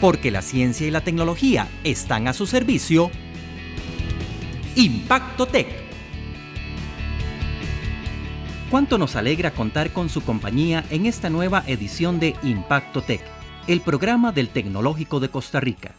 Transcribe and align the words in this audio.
Porque 0.00 0.30
la 0.30 0.40
ciencia 0.40 0.86
y 0.86 0.90
la 0.90 1.02
tecnología 1.02 1.68
están 1.84 2.26
a 2.26 2.32
su 2.32 2.46
servicio. 2.46 3.10
Impacto 4.74 5.46
Tech. 5.46 5.68
Cuánto 8.70 8.96
nos 8.96 9.16
alegra 9.16 9.50
contar 9.50 9.92
con 9.92 10.08
su 10.08 10.22
compañía 10.22 10.84
en 10.90 11.04
esta 11.04 11.28
nueva 11.28 11.64
edición 11.66 12.18
de 12.18 12.34
Impacto 12.42 13.02
Tech, 13.02 13.20
el 13.66 13.80
programa 13.80 14.32
del 14.32 14.48
Tecnológico 14.48 15.20
de 15.20 15.28
Costa 15.28 15.60
Rica. 15.60 15.94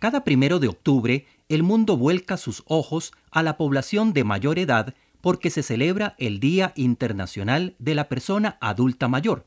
Cada 0.00 0.24
primero 0.24 0.58
de 0.58 0.68
octubre, 0.68 1.26
el 1.48 1.62
mundo 1.62 1.96
vuelca 1.96 2.36
sus 2.36 2.64
ojos 2.66 3.12
a 3.30 3.42
la 3.42 3.56
población 3.56 4.12
de 4.12 4.24
mayor 4.24 4.58
edad 4.58 4.94
porque 5.20 5.50
se 5.50 5.62
celebra 5.62 6.16
el 6.18 6.40
Día 6.40 6.72
Internacional 6.74 7.76
de 7.78 7.94
la 7.94 8.08
Persona 8.08 8.56
Adulta 8.60 9.06
Mayor, 9.06 9.46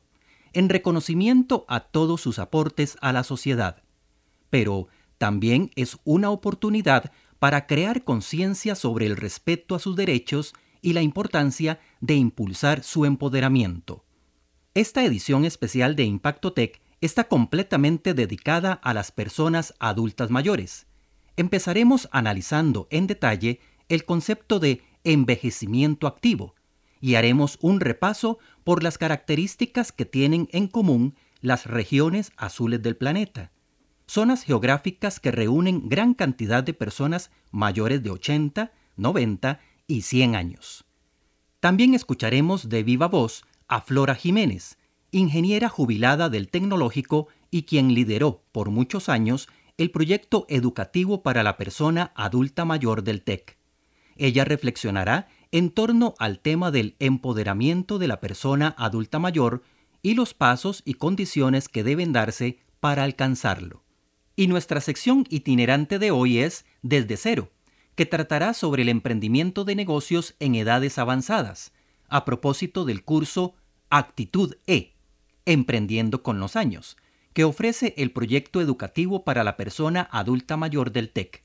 en 0.54 0.70
reconocimiento 0.70 1.66
a 1.68 1.82
todos 1.82 2.22
sus 2.22 2.40
aportes 2.40 2.98
a 3.02 3.12
la 3.12 3.24
sociedad. 3.24 3.84
Pero 4.50 4.88
también 5.18 5.72
es 5.76 5.98
una 6.04 6.30
oportunidad 6.30 7.12
para 7.40 7.68
crear 7.68 8.04
conciencia 8.04 8.76
sobre 8.76 9.06
el 9.06 9.18
respeto 9.18 9.76
a 9.76 9.80
sus 9.80 9.96
derechos 9.96 10.54
y 10.82 10.94
la 10.94 11.02
importancia 11.02 11.80
de 12.02 12.16
impulsar 12.16 12.84
su 12.84 13.06
empoderamiento. 13.06 14.06
Esta 14.74 15.04
edición 15.04 15.46
especial 15.46 15.96
de 15.96 16.04
Impacto 16.04 16.54
Tech 16.54 16.82
está 17.02 17.26
completamente 17.26 18.14
dedicada 18.14 18.74
a 18.74 18.94
las 18.94 19.12
personas 19.12 19.74
adultas 19.80 20.30
mayores. 20.30 20.88
Empezaremos 21.36 22.08
analizando 22.12 22.88
en 22.90 23.08
detalle 23.08 23.60
el 23.90 24.06
concepto 24.06 24.60
de 24.60 24.82
envejecimiento 25.04 26.08
activo 26.08 26.56
y 27.04 27.16
haremos 27.16 27.58
un 27.60 27.82
repaso 27.82 28.40
por 28.64 28.82
las 28.82 28.98
características 28.98 29.92
que 29.92 30.06
tienen 30.06 30.48
en 30.54 30.70
común 30.70 31.16
las 31.42 31.66
regiones 31.66 32.32
azules 32.38 32.82
del 32.82 32.96
planeta, 32.96 33.52
zonas 34.08 34.44
geográficas 34.44 35.20
que 35.20 35.30
reúnen 35.30 35.90
gran 35.90 36.14
cantidad 36.14 36.64
de 36.64 36.74
personas 36.74 37.30
mayores 37.52 38.02
de 38.04 38.10
80, 38.10 38.72
90 38.96 39.60
y 39.86 40.04
100 40.04 40.36
años. 40.38 40.86
También 41.60 41.94
escucharemos 41.94 42.70
de 42.70 42.84
viva 42.84 43.10
voz 43.10 43.44
a 43.68 43.82
Flora 43.82 44.16
Jiménez, 44.16 44.78
ingeniera 45.12 45.68
jubilada 45.68 46.30
del 46.30 46.48
tecnológico 46.48 47.28
y 47.52 47.64
quien 47.64 47.94
lideró 47.94 48.46
por 48.54 48.70
muchos 48.70 49.10
años 49.10 49.50
el 49.78 49.92
proyecto 49.92 50.46
educativo 50.48 51.22
para 51.22 51.44
la 51.44 51.58
persona 51.58 52.14
adulta 52.16 52.64
mayor 52.64 53.04
del 53.04 53.24
TEC. 53.24 53.58
Ella 54.16 54.46
reflexionará 54.46 55.28
en 55.54 55.70
torno 55.70 56.16
al 56.18 56.40
tema 56.40 56.72
del 56.72 56.96
empoderamiento 56.98 58.00
de 58.00 58.08
la 58.08 58.20
persona 58.20 58.74
adulta 58.76 59.20
mayor 59.20 59.62
y 60.02 60.16
los 60.16 60.34
pasos 60.34 60.82
y 60.84 60.96
condiciones 60.96 61.70
que 61.70 61.84
deben 61.84 62.12
darse 62.12 62.58
para 62.80 63.04
alcanzarlo. 63.04 63.84
Y 64.36 64.48
nuestra 64.48 64.82
sección 64.82 65.28
itinerante 65.30 66.00
de 66.00 66.10
hoy 66.10 66.40
es 66.40 66.66
Desde 66.82 67.18
cero, 67.18 67.52
que 67.94 68.08
tratará 68.08 68.56
sobre 68.56 68.82
el 68.82 68.90
emprendimiento 68.90 69.64
de 69.64 69.76
negocios 69.76 70.34
en 70.40 70.56
edades 70.56 70.98
avanzadas, 70.98 71.72
a 72.10 72.26
propósito 72.26 72.84
del 72.84 73.04
curso 73.04 73.54
Actitud 73.92 74.56
E, 74.66 74.96
Emprendiendo 75.46 76.24
con 76.24 76.40
los 76.40 76.56
años, 76.56 76.98
que 77.34 77.44
ofrece 77.44 77.94
el 77.98 78.12
proyecto 78.12 78.60
educativo 78.60 79.24
para 79.24 79.44
la 79.44 79.56
persona 79.56 80.10
adulta 80.12 80.58
mayor 80.58 80.92
del 80.92 81.12
TEC. 81.12 81.44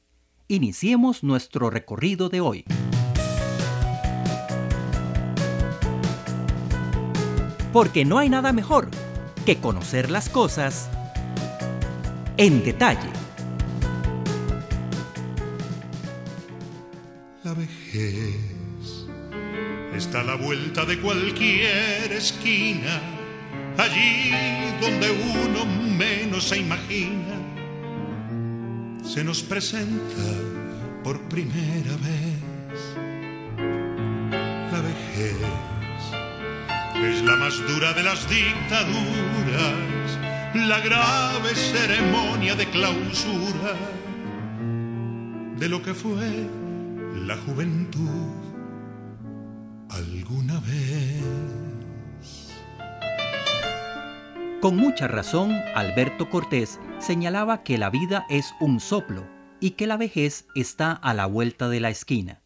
Iniciemos 0.48 1.22
nuestro 1.22 1.69
recorrido 1.69 2.31
de 2.31 2.41
hoy. 2.41 2.65
Porque 7.79 8.05
no 8.05 8.19
hay 8.19 8.29
nada 8.29 8.53
mejor 8.53 8.89
que 9.47 9.59
conocer 9.59 10.11
las 10.11 10.29
cosas 10.29 10.91
en 12.37 12.65
detalle. 12.65 13.09
La 17.44 17.55
vejez 17.55 18.34
está 19.94 20.22
a 20.22 20.25
la 20.25 20.34
vuelta 20.34 20.84
de 20.87 21.00
cualquier 21.00 22.11
esquina 22.11 23.00
allí 23.77 24.33
donde 24.81 25.12
uno 25.12 25.65
menos 25.65 26.49
se 26.49 26.59
imagina, 26.59 27.37
se 29.05 29.22
nos 29.22 29.41
presenta 29.45 30.25
por 31.05 31.21
primera 31.28 31.93
vez. 32.03 32.38
Es 37.04 37.22
la 37.22 37.36
más 37.36 37.56
dura 37.66 37.92
de 37.92 38.03
las 38.03 38.28
dictaduras, 38.28 39.75
la 40.54 40.81
grave 40.81 41.54
ceremonia 41.54 42.54
de 42.54 42.66
clausura 42.66 43.75
de 45.56 45.69
lo 45.69 45.82
que 45.82 45.94
fue 45.94 46.48
la 47.26 47.36
juventud 47.36 48.32
alguna 49.91 50.60
vez. 50.60 51.22
Con 54.60 54.76
mucha 54.76 55.06
razón, 55.06 55.53
Alberto 55.75 56.28
Cortés 56.28 56.80
señalaba 56.98 57.62
que 57.62 57.78
la 57.78 57.91
vida 57.91 58.26
es 58.28 58.54
un 58.60 58.80
soplo 58.80 59.25
y 59.60 59.72
que 59.72 59.86
la 59.86 59.97
vejez 59.97 60.47
está 60.54 60.92
a 60.92 61.15
la 61.15 61.26
vuelta 61.26 61.69
de 61.69 61.80
la 61.80 61.91
esquina. 61.91 62.42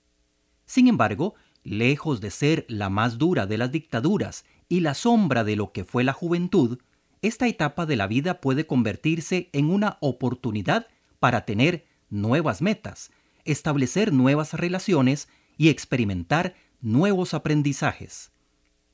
Sin 0.67 0.89
embargo, 0.89 1.35
lejos 1.65 2.21
de 2.21 2.31
ser 2.31 2.65
la 2.69 2.91
más 2.91 3.19
dura 3.19 3.47
de 3.47 3.59
las 3.59 3.73
dictaduras 3.73 4.45
y 4.69 4.81
la 4.81 4.95
sombra 4.95 5.45
de 5.45 5.57
lo 5.57 5.73
que 5.73 5.85
fue 5.85 6.05
la 6.05 6.13
juventud, 6.13 6.79
esta 7.21 7.47
etapa 7.47 7.87
de 7.87 7.97
la 7.97 8.07
vida 8.07 8.41
puede 8.41 8.67
convertirse 8.67 9.49
en 9.53 9.71
una 9.71 9.99
oportunidad 10.01 10.89
para 11.21 11.45
tener 11.45 11.87
nuevas 12.11 12.63
metas, 12.63 13.11
establecer 13.45 14.13
nuevas 14.13 14.55
relaciones 14.55 15.29
y 15.57 15.69
experimentar 15.69 16.55
nuevos 16.81 17.35
aprendizajes. 17.35 18.33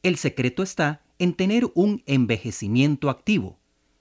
El 0.03 0.17
secreto 0.17 0.62
está 0.62 1.03
en 1.19 1.35
tener 1.35 1.71
un 1.75 2.03
envejecimiento 2.06 3.11
activo, 3.11 3.59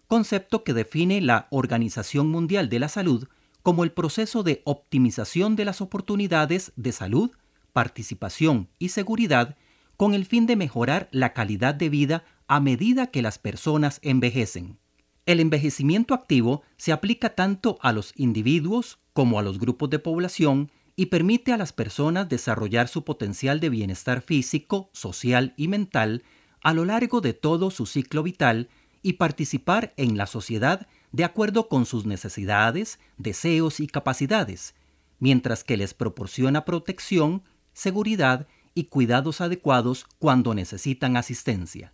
concepto 0.08 0.64
que 0.64 0.74
define 0.74 1.22
la 1.22 1.48
Organización 1.50 2.30
Mundial 2.30 2.70
de 2.70 2.80
la 2.80 2.90
Salud 2.90 3.28
como 3.64 3.84
el 3.84 3.92
proceso 3.92 4.44
de 4.44 4.62
optimización 4.66 5.56
de 5.56 5.66
las 5.66 5.82
oportunidades 5.82 6.72
de 6.76 6.92
salud, 6.92 7.32
participación 7.78 8.70
y 8.80 8.90
seguridad 8.90 9.56
con 9.98 10.16
el 10.16 10.26
fin 10.26 10.48
de 10.48 10.56
mejorar 10.56 11.10
la 11.12 11.34
calidad 11.34 11.76
de 11.76 11.90
vida 11.90 12.24
a 12.48 12.60
medida 12.60 13.12
que 13.12 13.22
las 13.22 13.38
personas 13.38 14.00
envejecen. 14.02 14.80
El 15.28 15.40
envejecimiento 15.40 16.16
activo 16.16 16.64
se 16.78 16.92
aplica 16.92 17.36
tanto 17.36 17.78
a 17.84 17.92
los 17.94 18.14
individuos 18.16 18.98
como 19.14 19.38
a 19.38 19.44
los 19.44 19.60
grupos 19.60 19.92
de 19.92 20.00
población 20.00 20.72
y 20.96 21.06
permite 21.06 21.54
a 21.54 21.58
las 21.58 21.72
personas 21.72 22.28
desarrollar 22.28 22.88
su 22.88 23.04
potencial 23.04 23.60
de 23.60 23.70
bienestar 23.70 24.22
físico, 24.24 24.90
social 24.92 25.54
y 25.56 25.68
mental 25.68 26.24
a 26.64 26.74
lo 26.74 26.84
largo 26.84 27.22
de 27.22 27.34
todo 27.36 27.70
su 27.70 27.86
ciclo 27.86 28.24
vital 28.24 28.70
y 29.04 29.14
participar 29.14 29.94
en 29.98 30.18
la 30.18 30.26
sociedad 30.26 30.88
de 31.12 31.26
acuerdo 31.26 31.70
con 31.70 31.86
sus 31.86 32.08
necesidades, 32.08 32.98
deseos 33.18 33.80
y 33.80 33.86
capacidades, 33.86 34.74
mientras 35.20 35.64
que 35.64 35.78
les 35.78 35.94
proporciona 35.94 36.66
protección, 36.66 37.44
seguridad 37.78 38.48
y 38.74 38.86
cuidados 38.86 39.40
adecuados 39.40 40.08
cuando 40.18 40.56
necesitan 40.56 41.16
asistencia. 41.16 41.94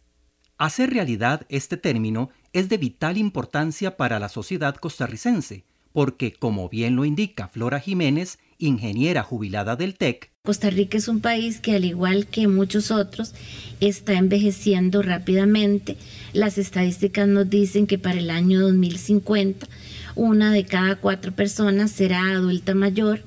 Hacer 0.58 0.92
realidad 0.92 1.46
este 1.50 1.76
término 1.76 2.30
es 2.54 2.70
de 2.70 2.78
vital 2.78 3.18
importancia 3.18 3.98
para 3.98 4.18
la 4.18 4.30
sociedad 4.30 4.76
costarricense, 4.76 5.66
porque, 5.92 6.32
como 6.32 6.70
bien 6.70 6.96
lo 6.96 7.04
indica 7.04 7.50
Flora 7.50 7.82
Jiménez, 7.82 8.40
ingeniera 8.58 9.24
jubilada 9.24 9.76
del 9.76 9.96
TEC, 9.96 10.32
Costa 10.46 10.70
Rica 10.70 10.98
es 10.98 11.08
un 11.08 11.22
país 11.22 11.62
que 11.62 11.74
al 11.74 11.86
igual 11.86 12.28
que 12.28 12.50
muchos 12.50 12.92
otros 12.92 13.34
está 13.80 14.14
envejeciendo 14.14 15.02
rápidamente. 15.02 15.96
Las 16.34 16.57
estadísticas 16.57 17.30
nos 17.30 17.50
dicen 17.50 17.88
que 17.88 17.98
para 17.98 18.19
el 18.19 18.30
año 18.30 18.60
2050 18.60 19.68
una 20.16 20.52
de 20.52 20.66
cada 20.66 20.98
cuatro 20.98 21.31
personas 21.31 21.92
será 21.92 22.31
adulta 22.31 22.75
mayor. 22.75 23.22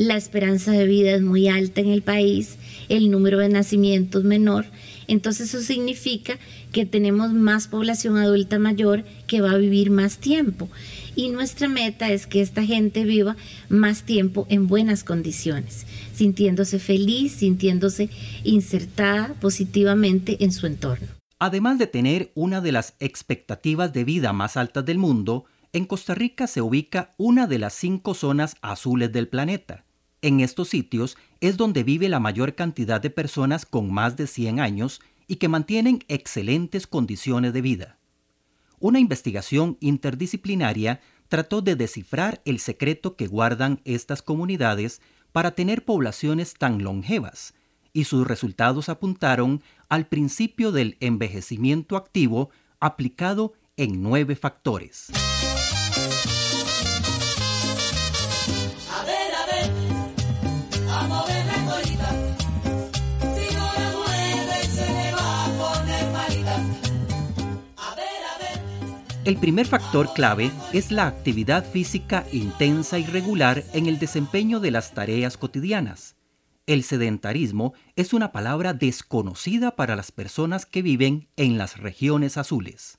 La 0.00 0.16
esperanza 0.16 0.72
de 0.72 0.86
vida 0.86 1.12
es 1.12 1.20
muy 1.20 1.48
alta 1.48 1.82
en 1.82 1.90
el 1.90 2.00
país, 2.00 2.56
el 2.88 3.10
número 3.10 3.36
de 3.36 3.50
nacimientos 3.50 4.24
menor. 4.24 4.64
Entonces 5.08 5.52
eso 5.52 5.62
significa 5.62 6.38
que 6.72 6.86
tenemos 6.86 7.34
más 7.34 7.68
población 7.68 8.16
adulta 8.16 8.58
mayor 8.58 9.04
que 9.26 9.42
va 9.42 9.50
a 9.50 9.58
vivir 9.58 9.90
más 9.90 10.16
tiempo 10.16 10.70
y 11.14 11.28
nuestra 11.28 11.68
meta 11.68 12.10
es 12.10 12.26
que 12.26 12.40
esta 12.40 12.64
gente 12.64 13.04
viva 13.04 13.36
más 13.68 14.04
tiempo 14.04 14.46
en 14.48 14.68
buenas 14.68 15.04
condiciones, 15.04 15.84
sintiéndose 16.14 16.78
feliz, 16.78 17.32
sintiéndose 17.32 18.08
insertada 18.42 19.34
positivamente 19.38 20.42
en 20.42 20.52
su 20.52 20.66
entorno. 20.66 21.08
Además 21.38 21.78
de 21.78 21.86
tener 21.86 22.32
una 22.34 22.62
de 22.62 22.72
las 22.72 22.94
expectativas 23.00 23.92
de 23.92 24.04
vida 24.04 24.32
más 24.32 24.56
altas 24.56 24.86
del 24.86 24.96
mundo, 24.96 25.44
en 25.74 25.84
Costa 25.84 26.14
Rica 26.14 26.46
se 26.46 26.62
ubica 26.62 27.10
una 27.18 27.46
de 27.46 27.58
las 27.58 27.74
cinco 27.74 28.14
zonas 28.14 28.56
azules 28.62 29.12
del 29.12 29.28
planeta. 29.28 29.84
En 30.22 30.40
estos 30.40 30.68
sitios 30.68 31.16
es 31.40 31.56
donde 31.56 31.82
vive 31.82 32.08
la 32.08 32.20
mayor 32.20 32.54
cantidad 32.54 33.00
de 33.00 33.10
personas 33.10 33.64
con 33.64 33.90
más 33.90 34.16
de 34.16 34.26
100 34.26 34.60
años 34.60 35.00
y 35.26 35.36
que 35.36 35.48
mantienen 35.48 36.04
excelentes 36.08 36.86
condiciones 36.86 37.52
de 37.52 37.62
vida. 37.62 37.96
una 38.80 38.98
investigación 38.98 39.76
interdisciplinaria 39.80 41.00
trató 41.28 41.60
de 41.62 41.76
descifrar 41.76 42.40
el 42.44 42.58
secreto 42.58 43.14
que 43.14 43.26
guardan 43.26 43.80
estas 43.84 44.22
comunidades 44.22 45.00
para 45.32 45.52
tener 45.52 45.84
poblaciones 45.84 46.54
tan 46.54 46.82
longevas, 46.82 47.54
y 47.92 48.04
sus 48.04 48.26
resultados 48.26 48.88
apuntaron 48.88 49.62
al 49.88 50.06
principio 50.06 50.72
del 50.72 50.96
envejecimiento 51.00 51.96
activo 51.96 52.50
aplicado 52.80 53.52
en 53.76 54.02
nueve 54.02 54.34
factores. 54.34 55.12
El 69.30 69.36
primer 69.36 69.64
factor 69.64 70.12
clave 70.12 70.50
es 70.72 70.90
la 70.90 71.06
actividad 71.06 71.64
física 71.64 72.26
intensa 72.32 72.98
y 72.98 73.04
regular 73.04 73.62
en 73.74 73.86
el 73.86 74.00
desempeño 74.00 74.58
de 74.58 74.72
las 74.72 74.92
tareas 74.92 75.36
cotidianas. 75.36 76.16
El 76.66 76.82
sedentarismo 76.82 77.72
es 77.94 78.12
una 78.12 78.32
palabra 78.32 78.72
desconocida 78.74 79.76
para 79.76 79.94
las 79.94 80.10
personas 80.10 80.66
que 80.66 80.82
viven 80.82 81.28
en 81.36 81.58
las 81.58 81.78
regiones 81.78 82.38
azules. 82.38 82.98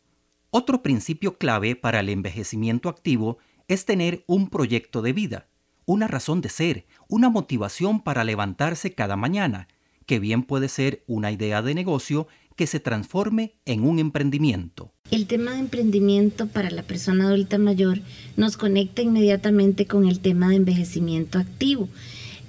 Otro 0.51 0.81
principio 0.81 1.38
clave 1.38 1.75
para 1.75 2.00
el 2.00 2.07
envejecimiento 2.07 2.88
activo 2.88 3.38
es 3.68 3.84
tener 3.84 4.24
un 4.25 4.50
proyecto 4.50 5.01
de 5.01 5.12
vida, 5.12 5.50
una 5.84 6.07
razón 6.07 6.39
de 6.39 6.48
ser, 6.48 6.86
una 7.10 7.30
motivación 7.30 8.01
para 8.01 8.24
levantarse 8.24 8.94
cada 8.94 9.18
mañana, 9.18 9.68
que 10.06 10.19
bien 10.19 10.44
puede 10.44 10.69
ser 10.69 11.04
una 11.07 11.30
idea 11.30 11.62
de 11.62 11.75
negocio 11.75 12.30
que 12.62 12.68
se 12.68 12.80
transforme 12.80 13.56
en 13.66 13.81
un 13.81 13.98
emprendimiento. 13.98 14.94
El 15.10 15.25
tema 15.25 15.54
de 15.54 15.62
emprendimiento 15.62 16.46
para 16.46 16.69
la 16.69 16.84
persona 16.84 17.25
adulta 17.25 17.58
mayor 17.58 18.02
nos 18.38 18.56
conecta 18.56 19.02
inmediatamente 19.02 19.88
con 19.88 20.08
el 20.08 20.19
tema 20.19 20.50
de 20.50 20.58
envejecimiento 20.58 21.40
activo, 21.40 21.90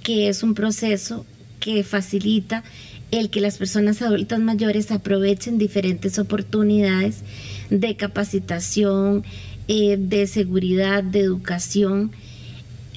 que 0.03 0.27
es 0.27 0.43
un 0.43 0.53
proceso 0.53 1.25
que 1.59 1.83
facilita 1.83 2.63
el 3.09 3.31
que 3.31 3.41
las 3.41 3.57
personas 3.57 4.03
adultas 4.03 4.39
mayores 4.39 4.91
aprovechen 4.91 5.57
diferentes 5.57 6.19
oportunidades 6.19 7.23
de 7.71 7.95
capacitación, 7.95 9.23
eh, 9.67 9.97
de 9.97 10.27
seguridad, 10.27 11.03
de 11.03 11.21
educación, 11.21 12.11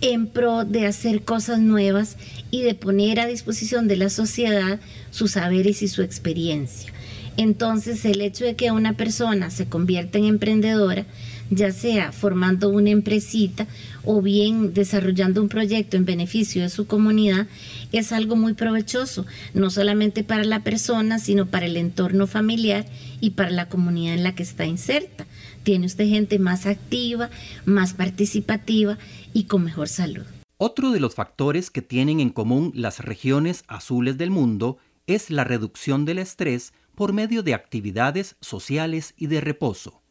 en 0.02 0.26
pro 0.26 0.66
de 0.66 0.84
hacer 0.84 1.22
cosas 1.22 1.60
nuevas 1.60 2.18
y 2.50 2.60
de 2.60 2.74
poner 2.74 3.20
a 3.20 3.26
disposición 3.26 3.88
de 3.88 3.96
la 3.96 4.10
sociedad 4.10 4.80
sus 5.10 5.30
saberes 5.30 5.80
y 5.80 5.88
su 5.88 6.02
experiencia. 6.02 6.92
Entonces 7.36 8.04
el 8.04 8.20
hecho 8.20 8.44
de 8.44 8.56
que 8.56 8.70
una 8.70 8.94
persona 8.94 9.50
se 9.50 9.66
convierta 9.66 10.18
en 10.18 10.24
emprendedora, 10.24 11.06
ya 11.50 11.70
sea 11.70 12.12
formando 12.12 12.70
una 12.70 12.90
empresita 12.90 13.66
o 14.04 14.22
bien 14.22 14.72
desarrollando 14.72 15.42
un 15.42 15.48
proyecto 15.48 15.96
en 15.96 16.04
beneficio 16.04 16.62
de 16.62 16.70
su 16.70 16.86
comunidad, 16.86 17.46
es 17.92 18.12
algo 18.12 18.36
muy 18.36 18.54
provechoso, 18.54 19.26
no 19.54 19.70
solamente 19.70 20.24
para 20.24 20.44
la 20.44 20.60
persona, 20.60 21.18
sino 21.18 21.46
para 21.46 21.66
el 21.66 21.76
entorno 21.76 22.26
familiar 22.26 22.86
y 23.20 23.30
para 23.30 23.50
la 23.50 23.68
comunidad 23.68 24.14
en 24.14 24.24
la 24.24 24.34
que 24.34 24.42
está 24.42 24.64
inserta. 24.64 25.26
Tiene 25.62 25.86
usted 25.86 26.08
gente 26.08 26.38
más 26.38 26.66
activa, 26.66 27.30
más 27.64 27.92
participativa 27.92 28.98
y 29.32 29.44
con 29.44 29.64
mejor 29.64 29.88
salud. 29.88 30.24
Otro 30.58 30.90
de 30.90 31.00
los 31.00 31.14
factores 31.14 31.70
que 31.70 31.82
tienen 31.82 32.18
en 32.20 32.30
común 32.30 32.72
las 32.74 33.00
regiones 33.00 33.64
azules 33.68 34.16
del 34.16 34.30
mundo 34.30 34.78
es 35.06 35.30
la 35.30 35.44
reducción 35.44 36.04
del 36.04 36.18
estrés 36.18 36.72
por 36.96 37.12
medio 37.12 37.44
de 37.44 37.54
actividades 37.54 38.36
sociales 38.40 39.14
y 39.16 39.28
de 39.28 39.40
reposo. 39.40 40.02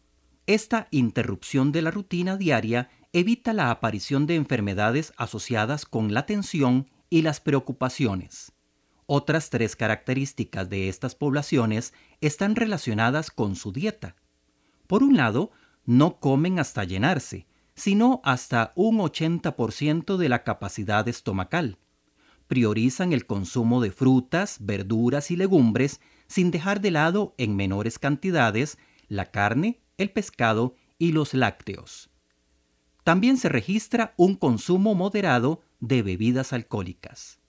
Esta 0.46 0.88
interrupción 0.92 1.72
de 1.72 1.82
la 1.82 1.92
rutina 1.92 2.38
diaria 2.38 2.90
evita 3.12 3.52
la 3.52 3.72
aparición 3.72 4.28
de 4.28 4.36
enfermedades 4.36 5.12
asociadas 5.18 5.86
con 5.86 6.14
la 6.14 6.26
tensión 6.26 6.88
y 7.10 7.24
las 7.24 7.42
preocupaciones. 7.42 8.52
Otras 9.08 9.50
tres 9.50 9.76
características 9.76 10.70
de 10.70 10.88
estas 10.88 11.16
poblaciones 11.16 11.94
están 12.22 12.56
relacionadas 12.56 13.31
con 13.31 13.56
su 13.56 13.72
dieta. 13.72 14.16
Por 14.88 15.02
un 15.02 15.18
lado, 15.18 15.52
no 15.86 16.20
comen 16.20 16.60
hasta 16.60 16.84
llenarse, 16.84 17.48
sino 17.76 18.22
hasta 18.24 18.74
un 18.76 19.00
80% 19.00 20.18
de 20.18 20.30
la 20.30 20.44
capacidad 20.44 21.08
estomacal. 21.08 21.80
Priorizan 22.48 23.12
el 23.12 23.26
consumo 23.26 23.81
de 23.81 23.92
frutas, 23.92 24.58
verduras 24.60 25.31
y 25.31 25.36
legumbres 25.36 26.00
sin 26.27 26.51
dejar 26.51 26.81
de 26.81 26.92
lado 26.92 27.36
en 27.38 27.56
menores 27.56 28.00
cantidades 28.00 28.77
la 29.07 29.31
carne, 29.31 29.80
el 29.98 30.12
pescado 30.12 30.75
y 30.98 31.12
los 31.12 31.33
lácteos. 31.33 32.10
También 33.04 33.38
se 33.38 33.50
registra 33.50 34.13
un 34.18 34.36
consumo 34.36 34.95
moderado 34.95 35.62
de 35.80 36.01
bebidas 36.01 36.54
alcohólicas. 36.54 37.39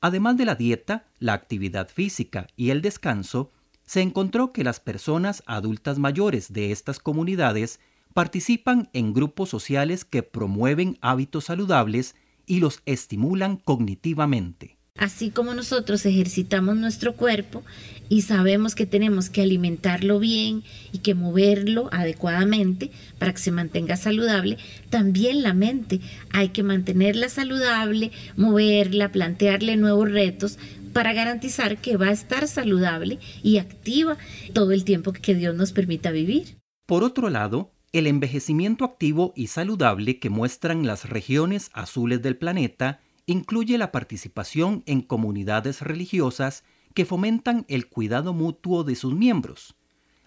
Además 0.00 0.36
de 0.36 0.44
la 0.44 0.54
dieta, 0.54 1.06
la 1.18 1.32
actividad 1.32 1.88
física 1.88 2.46
y 2.56 2.70
el 2.70 2.82
descanso, 2.82 3.52
se 3.84 4.02
encontró 4.02 4.52
que 4.52 4.64
las 4.64 4.80
personas 4.80 5.42
adultas 5.46 5.98
mayores 5.98 6.52
de 6.52 6.72
estas 6.72 6.98
comunidades 6.98 7.80
participan 8.14 8.88
en 8.92 9.12
grupos 9.12 9.48
sociales 9.48 10.04
que 10.04 10.22
promueven 10.22 10.98
hábitos 11.00 11.44
saludables 11.44 12.14
y 12.46 12.60
los 12.60 12.82
estimulan 12.86 13.56
cognitivamente. 13.56 14.75
Así 14.98 15.30
como 15.30 15.54
nosotros 15.54 16.06
ejercitamos 16.06 16.76
nuestro 16.76 17.14
cuerpo 17.14 17.62
y 18.08 18.22
sabemos 18.22 18.74
que 18.74 18.86
tenemos 18.86 19.28
que 19.28 19.42
alimentarlo 19.42 20.18
bien 20.18 20.62
y 20.92 20.98
que 20.98 21.14
moverlo 21.14 21.88
adecuadamente 21.92 22.90
para 23.18 23.32
que 23.32 23.38
se 23.38 23.50
mantenga 23.50 23.96
saludable, 23.96 24.58
también 24.90 25.42
la 25.42 25.54
mente 25.54 26.00
hay 26.32 26.50
que 26.50 26.62
mantenerla 26.62 27.28
saludable, 27.28 28.10
moverla, 28.36 29.12
plantearle 29.12 29.76
nuevos 29.76 30.10
retos 30.10 30.58
para 30.92 31.12
garantizar 31.12 31.76
que 31.76 31.98
va 31.98 32.06
a 32.06 32.12
estar 32.12 32.48
saludable 32.48 33.18
y 33.42 33.58
activa 33.58 34.16
todo 34.54 34.72
el 34.72 34.84
tiempo 34.84 35.12
que 35.12 35.34
Dios 35.34 35.54
nos 35.54 35.72
permita 35.72 36.10
vivir. 36.10 36.56
Por 36.86 37.04
otro 37.04 37.28
lado, 37.28 37.72
el 37.92 38.06
envejecimiento 38.06 38.84
activo 38.84 39.32
y 39.36 39.48
saludable 39.48 40.18
que 40.18 40.30
muestran 40.30 40.86
las 40.86 41.08
regiones 41.08 41.70
azules 41.74 42.22
del 42.22 42.36
planeta 42.36 43.00
incluye 43.26 43.76
la 43.76 43.92
participación 43.92 44.82
en 44.86 45.02
comunidades 45.02 45.82
religiosas 45.82 46.64
que 46.94 47.04
fomentan 47.04 47.66
el 47.68 47.88
cuidado 47.88 48.32
mutuo 48.32 48.84
de 48.84 48.94
sus 48.94 49.14
miembros. 49.14 49.76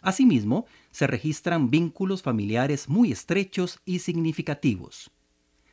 Asimismo, 0.01 0.65
se 0.91 1.07
registran 1.07 1.69
vínculos 1.69 2.21
familiares 2.21 2.87
muy 2.87 3.11
estrechos 3.11 3.79
y 3.85 3.99
significativos. 3.99 5.11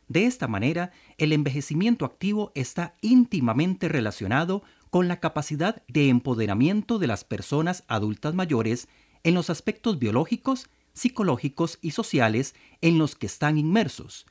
De 0.09 0.27
esta 0.27 0.47
manera, 0.47 0.93
el 1.19 1.33
envejecimiento 1.33 2.05
activo 2.05 2.53
está 2.55 2.95
íntimamente 3.03 3.89
relacionado 3.89 4.63
con 4.91 5.09
la 5.09 5.19
capacidad 5.19 5.83
de 5.89 6.09
empoderamiento 6.09 6.99
de 6.99 7.09
las 7.09 7.25
personas 7.25 7.85
adultas 7.89 8.35
mayores 8.35 8.89
en 9.25 9.35
los 9.35 9.51
aspectos 9.51 9.99
biológicos, 9.99 10.71
psicológicos 10.93 11.79
y 11.83 11.91
sociales 11.91 12.55
en 12.81 12.99
los 12.99 13.17
que 13.17 13.27
están 13.27 13.59
inmersos, 13.59 14.27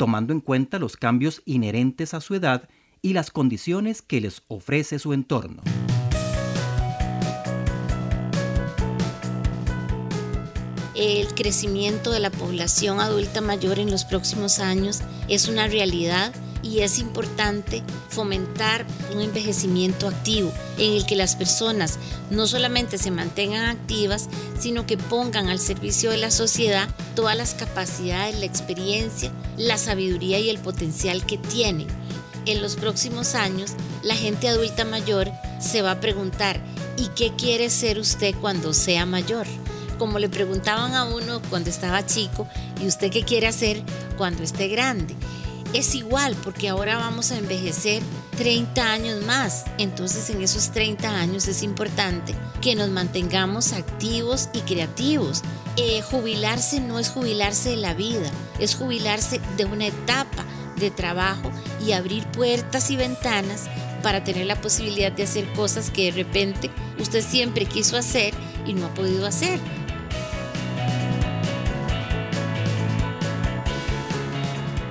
tomando 0.00 0.32
en 0.32 0.40
cuenta 0.40 0.78
los 0.78 0.96
cambios 0.96 1.42
inherentes 1.44 2.14
a 2.14 2.22
su 2.22 2.34
edad 2.34 2.70
y 3.02 3.12
las 3.12 3.30
condiciones 3.30 4.00
que 4.00 4.22
les 4.22 4.40
ofrece 4.48 4.98
su 4.98 5.12
entorno. 5.12 5.62
El 10.94 11.26
crecimiento 11.34 12.12
de 12.12 12.20
la 12.20 12.30
población 12.30 12.98
adulta 12.98 13.42
mayor 13.42 13.78
en 13.78 13.90
los 13.90 14.06
próximos 14.06 14.58
años 14.58 15.02
es 15.28 15.48
una 15.48 15.68
realidad 15.68 16.32
y 16.62 16.80
es 16.80 16.98
importante 16.98 17.82
fomentar 18.08 18.86
un 19.14 19.20
envejecimiento 19.20 20.08
activo 20.08 20.52
en 20.78 20.94
el 20.94 21.06
que 21.06 21.16
las 21.16 21.36
personas 21.36 21.98
no 22.30 22.46
solamente 22.46 22.98
se 22.98 23.10
mantengan 23.10 23.64
activas, 23.64 24.28
sino 24.58 24.86
que 24.86 24.96
pongan 24.96 25.48
al 25.48 25.58
servicio 25.58 26.10
de 26.10 26.18
la 26.18 26.30
sociedad 26.30 26.88
todas 27.14 27.36
las 27.36 27.54
capacidades, 27.54 28.38
la 28.38 28.46
experiencia, 28.46 29.32
la 29.56 29.78
sabiduría 29.78 30.38
y 30.38 30.50
el 30.50 30.58
potencial 30.58 31.24
que 31.26 31.38
tienen. 31.38 31.86
En 32.46 32.62
los 32.62 32.76
próximos 32.76 33.34
años, 33.34 33.72
la 34.02 34.14
gente 34.14 34.48
adulta 34.48 34.84
mayor 34.84 35.30
se 35.60 35.82
va 35.82 35.92
a 35.92 36.00
preguntar, 36.00 36.60
¿y 36.96 37.08
qué 37.08 37.32
quiere 37.36 37.70
ser 37.70 37.98
usted 37.98 38.34
cuando 38.40 38.72
sea 38.72 39.06
mayor? 39.06 39.46
Como 39.98 40.18
le 40.18 40.30
preguntaban 40.30 40.94
a 40.94 41.04
uno 41.04 41.42
cuando 41.50 41.68
estaba 41.68 42.06
chico, 42.06 42.48
¿y 42.82 42.86
usted 42.86 43.10
qué 43.10 43.22
quiere 43.22 43.46
hacer 43.46 43.82
cuando 44.16 44.42
esté 44.42 44.68
grande? 44.68 45.14
Es 45.74 45.94
igual 45.94 46.36
porque 46.42 46.68
ahora 46.68 46.96
vamos 46.96 47.30
a 47.30 47.38
envejecer 47.38 48.02
30 48.36 48.92
años 48.92 49.24
más. 49.24 49.64
Entonces 49.78 50.30
en 50.30 50.42
esos 50.42 50.70
30 50.72 51.08
años 51.08 51.46
es 51.48 51.62
importante 51.62 52.34
que 52.60 52.74
nos 52.74 52.88
mantengamos 52.90 53.72
activos 53.72 54.48
y 54.52 54.60
creativos. 54.60 55.42
Eh, 55.76 56.02
jubilarse 56.02 56.80
no 56.80 56.98
es 56.98 57.10
jubilarse 57.10 57.70
de 57.70 57.76
la 57.76 57.94
vida, 57.94 58.30
es 58.58 58.74
jubilarse 58.74 59.40
de 59.56 59.64
una 59.64 59.86
etapa 59.86 60.44
de 60.76 60.90
trabajo 60.90 61.50
y 61.84 61.92
abrir 61.92 62.26
puertas 62.28 62.90
y 62.90 62.96
ventanas 62.96 63.68
para 64.02 64.24
tener 64.24 64.46
la 64.46 64.60
posibilidad 64.60 65.12
de 65.12 65.24
hacer 65.24 65.52
cosas 65.52 65.90
que 65.90 66.06
de 66.10 66.22
repente 66.22 66.70
usted 66.98 67.22
siempre 67.22 67.66
quiso 67.66 67.96
hacer 67.96 68.34
y 68.66 68.72
no 68.72 68.86
ha 68.86 68.94
podido 68.94 69.26
hacer. 69.26 69.60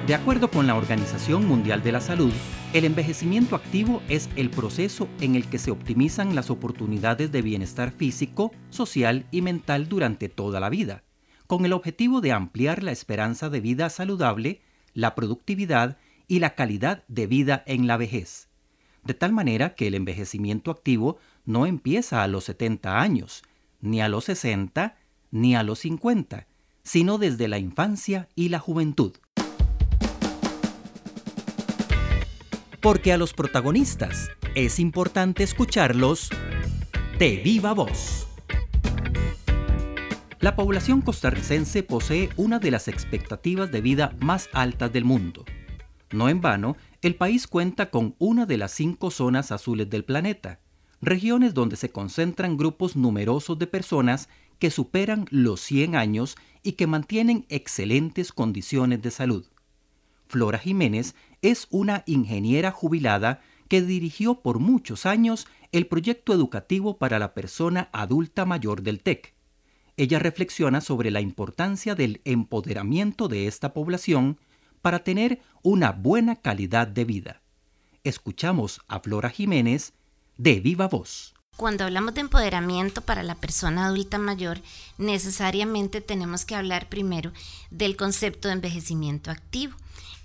De 0.09 0.15
acuerdo 0.15 0.49
con 0.49 0.65
la 0.65 0.75
Organización 0.75 1.45
Mundial 1.45 1.83
de 1.83 1.91
la 1.91 2.01
Salud, 2.01 2.33
el 2.73 2.83
envejecimiento 2.83 3.55
activo 3.55 4.01
es 4.09 4.27
el 4.37 4.49
proceso 4.49 5.07
en 5.21 5.35
el 5.35 5.47
que 5.47 5.59
se 5.59 5.69
optimizan 5.69 6.33
las 6.33 6.49
oportunidades 6.49 7.31
de 7.31 7.43
bienestar 7.43 7.91
físico, 7.91 8.51
social 8.71 9.27
y 9.29 9.43
mental 9.43 9.87
durante 9.87 10.27
toda 10.27 10.59
la 10.59 10.69
vida, 10.69 11.03
con 11.45 11.63
el 11.63 11.73
objetivo 11.73 12.21
de 12.21 12.31
ampliar 12.31 12.81
la 12.81 12.91
esperanza 12.91 13.51
de 13.51 13.61
vida 13.61 13.87
saludable, 13.91 14.61
la 14.95 15.13
productividad 15.13 15.99
y 16.27 16.39
la 16.39 16.55
calidad 16.55 17.03
de 17.07 17.27
vida 17.27 17.63
en 17.67 17.85
la 17.85 17.95
vejez. 17.95 18.49
De 19.03 19.13
tal 19.13 19.31
manera 19.31 19.75
que 19.75 19.85
el 19.85 19.93
envejecimiento 19.93 20.71
activo 20.71 21.19
no 21.45 21.67
empieza 21.67 22.23
a 22.23 22.27
los 22.27 22.45
70 22.45 22.99
años, 22.99 23.43
ni 23.79 24.01
a 24.01 24.09
los 24.09 24.25
60, 24.25 24.97
ni 25.29 25.55
a 25.55 25.61
los 25.61 25.77
50, 25.77 26.47
sino 26.81 27.19
desde 27.19 27.47
la 27.47 27.59
infancia 27.59 28.27
y 28.33 28.49
la 28.49 28.57
juventud. 28.57 29.11
Porque 32.81 33.11
a 33.11 33.17
los 33.17 33.33
protagonistas 33.33 34.29
es 34.55 34.79
importante 34.79 35.43
escucharlos 35.43 36.29
de 37.17 37.37
viva 37.37 37.73
voz. 37.73 38.27
La 40.39 40.55
población 40.55 41.01
costarricense 41.01 41.83
posee 41.83 42.29
una 42.37 42.59
de 42.59 42.71
las 42.71 42.87
expectativas 42.87 43.71
de 43.71 43.81
vida 43.81 44.15
más 44.19 44.49
altas 44.53 44.93
del 44.93 45.03
mundo. 45.03 45.43
No 46.11 46.29
en 46.29 46.39
vano, 46.39 46.77
el 47.01 47.15
país 47.15 47.45
cuenta 47.45 47.89
con 47.89 48.15
una 48.19 48.45
de 48.45 48.57
las 48.57 48.71
cinco 48.71 49.11
zonas 49.11 49.51
azules 49.51 49.89
del 49.89 50.05
planeta, 50.05 50.59
regiones 51.01 51.53
donde 51.53 51.75
se 51.75 51.91
concentran 51.91 52.55
grupos 52.55 52.95
numerosos 52.95 53.59
de 53.59 53.67
personas 53.67 54.29
que 54.59 54.71
superan 54.71 55.25
los 55.29 55.59
100 55.61 55.95
años 55.95 56.37
y 56.63 56.73
que 56.73 56.87
mantienen 56.87 57.45
excelentes 57.49 58.31
condiciones 58.31 59.01
de 59.01 59.11
salud. 59.11 59.45
Flora 60.27 60.59
Jiménez 60.59 61.15
es 61.41 61.67
una 61.69 62.03
ingeniera 62.05 62.71
jubilada 62.71 63.41
que 63.67 63.81
dirigió 63.81 64.41
por 64.41 64.59
muchos 64.59 65.05
años 65.05 65.47
el 65.71 65.87
proyecto 65.87 66.33
educativo 66.33 66.97
para 66.97 67.19
la 67.19 67.33
persona 67.33 67.89
adulta 67.93 68.45
mayor 68.45 68.81
del 68.81 69.01
TEC. 69.01 69.33
Ella 69.95 70.19
reflexiona 70.19 70.81
sobre 70.81 71.11
la 71.11 71.21
importancia 71.21 71.93
del 71.93 72.21
empoderamiento 72.25 73.27
de 73.27 73.47
esta 73.47 73.73
población 73.73 74.39
para 74.81 75.03
tener 75.03 75.41
una 75.61 75.91
buena 75.91 76.37
calidad 76.37 76.87
de 76.87 77.05
vida. 77.05 77.41
Escuchamos 78.03 78.81
a 78.87 79.01
Flora 79.01 79.29
Jiménez 79.29 79.93
de 80.37 80.59
Viva 80.61 80.87
Voz. 80.87 81.38
Cuando 81.59 81.83
hablamos 81.83 82.13
de 82.13 82.21
empoderamiento 82.21 83.01
para 83.01 83.21
la 83.21 83.35
persona 83.35 83.87
adulta 83.87 84.17
mayor, 84.17 84.61
necesariamente 84.97 85.99
tenemos 85.99 86.45
que 86.45 86.55
hablar 86.55 86.87
primero 86.87 87.33
del 87.69 87.97
concepto 87.97 88.47
de 88.47 88.53
envejecimiento 88.53 89.29
activo 89.29 89.75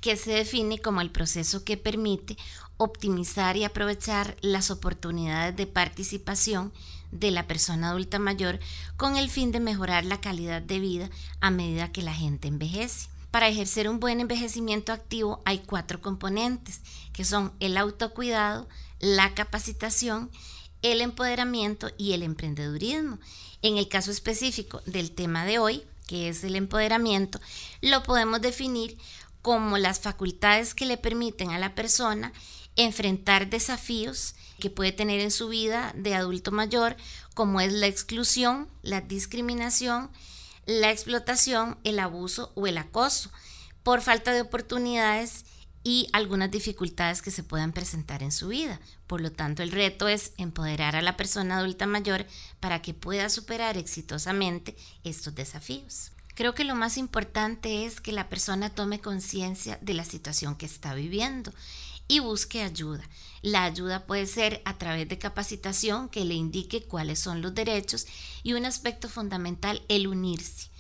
que 0.00 0.14
se 0.16 0.30
define 0.30 0.78
como 0.78 1.00
el 1.00 1.10
proceso 1.10 1.64
que 1.64 1.76
permite 1.76 2.36
optimizar 2.76 3.56
y 3.56 3.64
aprovechar 3.64 4.36
las 4.42 4.70
oportunidades 4.70 5.56
de 5.56 5.66
participación 5.66 6.72
de 7.10 7.32
la 7.32 7.48
persona 7.48 7.90
adulta 7.90 8.20
mayor 8.20 8.60
con 8.96 9.16
el 9.16 9.28
fin 9.28 9.50
de 9.50 9.58
mejorar 9.58 10.04
la 10.04 10.20
calidad 10.20 10.62
de 10.62 10.78
vida 10.78 11.10
a 11.40 11.50
medida 11.50 11.90
que 11.90 12.02
la 12.02 12.14
gente 12.14 12.46
envejece. 12.46 13.08
Para 13.32 13.48
ejercer 13.48 13.88
un 13.88 13.98
buen 13.98 14.20
envejecimiento 14.20 14.92
activo 14.92 15.42
hay 15.44 15.58
cuatro 15.58 16.00
componentes, 16.00 16.82
que 17.12 17.24
son 17.24 17.52
el 17.58 17.76
autocuidado, 17.76 18.68
la 19.00 19.34
capacitación, 19.34 20.30
el 20.84 21.00
empoderamiento 21.00 21.90
y 21.96 22.12
el 22.12 22.22
emprendedurismo. 22.22 23.18
En 23.62 23.78
el 23.78 23.88
caso 23.88 24.10
específico 24.10 24.82
del 24.84 25.12
tema 25.12 25.46
de 25.46 25.58
hoy, 25.58 25.82
que 26.06 26.28
es 26.28 26.44
el 26.44 26.56
empoderamiento, 26.56 27.40
lo 27.80 28.02
podemos 28.02 28.42
definir 28.42 28.98
como 29.40 29.78
las 29.78 30.00
facultades 30.00 30.74
que 30.74 30.84
le 30.84 30.98
permiten 30.98 31.50
a 31.50 31.58
la 31.58 31.74
persona 31.74 32.32
enfrentar 32.76 33.48
desafíos 33.48 34.34
que 34.60 34.68
puede 34.68 34.92
tener 34.92 35.20
en 35.20 35.30
su 35.30 35.48
vida 35.48 35.92
de 35.96 36.14
adulto 36.14 36.52
mayor, 36.52 36.96
como 37.32 37.62
es 37.62 37.72
la 37.72 37.86
exclusión, 37.86 38.68
la 38.82 39.00
discriminación, 39.00 40.10
la 40.66 40.90
explotación, 40.90 41.78
el 41.84 41.98
abuso 41.98 42.52
o 42.56 42.66
el 42.66 42.76
acoso, 42.76 43.30
por 43.82 44.02
falta 44.02 44.32
de 44.32 44.42
oportunidades 44.42 45.46
y 45.84 46.08
algunas 46.12 46.50
dificultades 46.50 47.22
que 47.22 47.30
se 47.30 47.42
puedan 47.42 47.72
presentar 47.72 48.22
en 48.22 48.32
su 48.32 48.48
vida. 48.48 48.80
Por 49.06 49.20
lo 49.20 49.30
tanto, 49.30 49.62
el 49.62 49.70
reto 49.70 50.08
es 50.08 50.32
empoderar 50.38 50.96
a 50.96 51.02
la 51.02 51.16
persona 51.16 51.58
adulta 51.58 51.86
mayor 51.86 52.26
para 52.58 52.80
que 52.82 52.94
pueda 52.94 53.28
superar 53.28 53.76
exitosamente 53.76 54.74
estos 55.04 55.34
desafíos. 55.34 56.10
Creo 56.34 56.54
que 56.54 56.64
lo 56.64 56.74
más 56.74 56.96
importante 56.96 57.84
es 57.84 58.00
que 58.00 58.10
la 58.10 58.28
persona 58.28 58.70
tome 58.70 58.98
conciencia 58.98 59.78
de 59.82 59.94
la 59.94 60.04
situación 60.04 60.56
que 60.56 60.66
está 60.66 60.94
viviendo 60.94 61.52
y 62.08 62.18
busque 62.18 62.62
ayuda. 62.62 63.04
La 63.42 63.64
ayuda 63.64 64.06
puede 64.06 64.26
ser 64.26 64.62
a 64.64 64.78
través 64.78 65.08
de 65.08 65.18
capacitación 65.18 66.08
que 66.08 66.24
le 66.24 66.34
indique 66.34 66.82
cuáles 66.82 67.20
son 67.20 67.42
los 67.42 67.54
derechos 67.54 68.06
y 68.42 68.54
un 68.54 68.64
aspecto 68.64 69.08
fundamental, 69.08 69.82
el 69.88 70.06
unirse. 70.06 70.70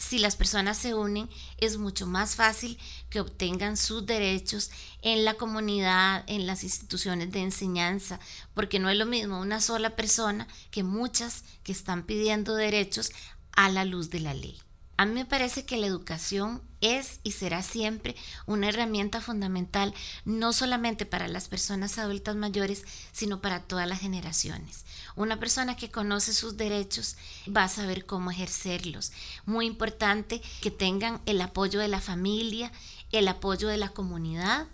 Si 0.00 0.18
las 0.18 0.34
personas 0.34 0.78
se 0.78 0.94
unen, 0.94 1.28
es 1.58 1.76
mucho 1.76 2.06
más 2.06 2.34
fácil 2.34 2.78
que 3.10 3.20
obtengan 3.20 3.76
sus 3.76 4.06
derechos 4.06 4.70
en 5.02 5.26
la 5.26 5.34
comunidad, 5.34 6.24
en 6.26 6.46
las 6.46 6.64
instituciones 6.64 7.30
de 7.32 7.40
enseñanza, 7.40 8.18
porque 8.54 8.78
no 8.78 8.88
es 8.88 8.96
lo 8.96 9.04
mismo 9.04 9.38
una 9.38 9.60
sola 9.60 9.96
persona 9.96 10.48
que 10.70 10.82
muchas 10.82 11.44
que 11.62 11.72
están 11.72 12.04
pidiendo 12.04 12.54
derechos 12.54 13.12
a 13.52 13.68
la 13.68 13.84
luz 13.84 14.08
de 14.08 14.20
la 14.20 14.32
ley. 14.32 14.58
A 15.00 15.06
mí 15.06 15.14
me 15.14 15.24
parece 15.24 15.64
que 15.64 15.78
la 15.78 15.86
educación 15.86 16.60
es 16.82 17.20
y 17.22 17.32
será 17.32 17.62
siempre 17.62 18.14
una 18.44 18.68
herramienta 18.68 19.22
fundamental, 19.22 19.94
no 20.26 20.52
solamente 20.52 21.06
para 21.06 21.26
las 21.26 21.48
personas 21.48 21.96
adultas 21.96 22.36
mayores, 22.36 22.84
sino 23.10 23.40
para 23.40 23.62
todas 23.62 23.88
las 23.88 24.00
generaciones. 24.00 24.84
Una 25.16 25.40
persona 25.40 25.74
que 25.74 25.90
conoce 25.90 26.34
sus 26.34 26.58
derechos 26.58 27.16
va 27.48 27.64
a 27.64 27.68
saber 27.70 28.04
cómo 28.04 28.30
ejercerlos. 28.30 29.10
Muy 29.46 29.64
importante 29.64 30.42
que 30.60 30.70
tengan 30.70 31.22
el 31.24 31.40
apoyo 31.40 31.80
de 31.80 31.88
la 31.88 32.02
familia, 32.02 32.70
el 33.10 33.26
apoyo 33.26 33.68
de 33.68 33.78
la 33.78 33.88
comunidad 33.88 34.66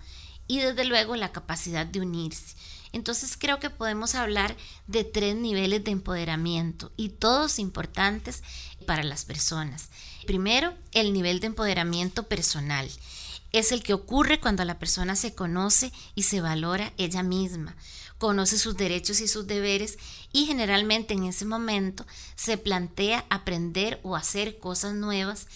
y 0.49 0.59
desde 0.59 0.87
luego 0.87 1.15
la 1.15 1.31
capacidad 1.31 1.87
de 1.87 2.01
unirse. 2.01 2.57
Entonces 2.97 3.37
creo 3.39 3.61
que 3.61 3.69
podemos 3.69 4.15
hablar 4.15 4.57
de 4.87 5.05
tres 5.05 5.37
niveles 5.37 5.85
de 5.85 5.91
empoderamiento 5.91 6.93
y 6.97 7.11
todos 7.11 7.59
importantes 7.59 8.43
para 8.87 9.05
las 9.05 9.27
personas. 9.27 9.91
Primero, 10.27 10.73
el 10.93 11.13
nivel 11.13 11.41
de 11.41 11.49
empoderamiento 11.49 12.23
personal. 12.23 12.91
Es 13.53 13.71
el 13.71 13.83
que 13.83 13.93
ocurre 13.93 14.41
cuando 14.41 14.65
la 14.65 14.79
persona 14.79 15.15
se 15.15 15.35
conoce 15.35 15.93
y 16.15 16.23
se 16.23 16.41
valora 16.41 16.95
ella 16.97 17.23
misma, 17.23 17.77
conoce 18.17 18.59
sus 18.59 18.79
derechos 18.79 19.21
y 19.21 19.29
sus 19.29 19.47
deberes 19.47 19.99
y 20.33 20.47
generalmente 20.47 21.13
en 21.13 21.25
ese 21.25 21.45
momento 21.45 22.07
se 22.35 22.57
plantea 22.57 23.27
aprender 23.29 24.01
o 24.05 24.17
hacer 24.17 24.59
cosas 24.59 24.95
nuevas, 24.95 25.49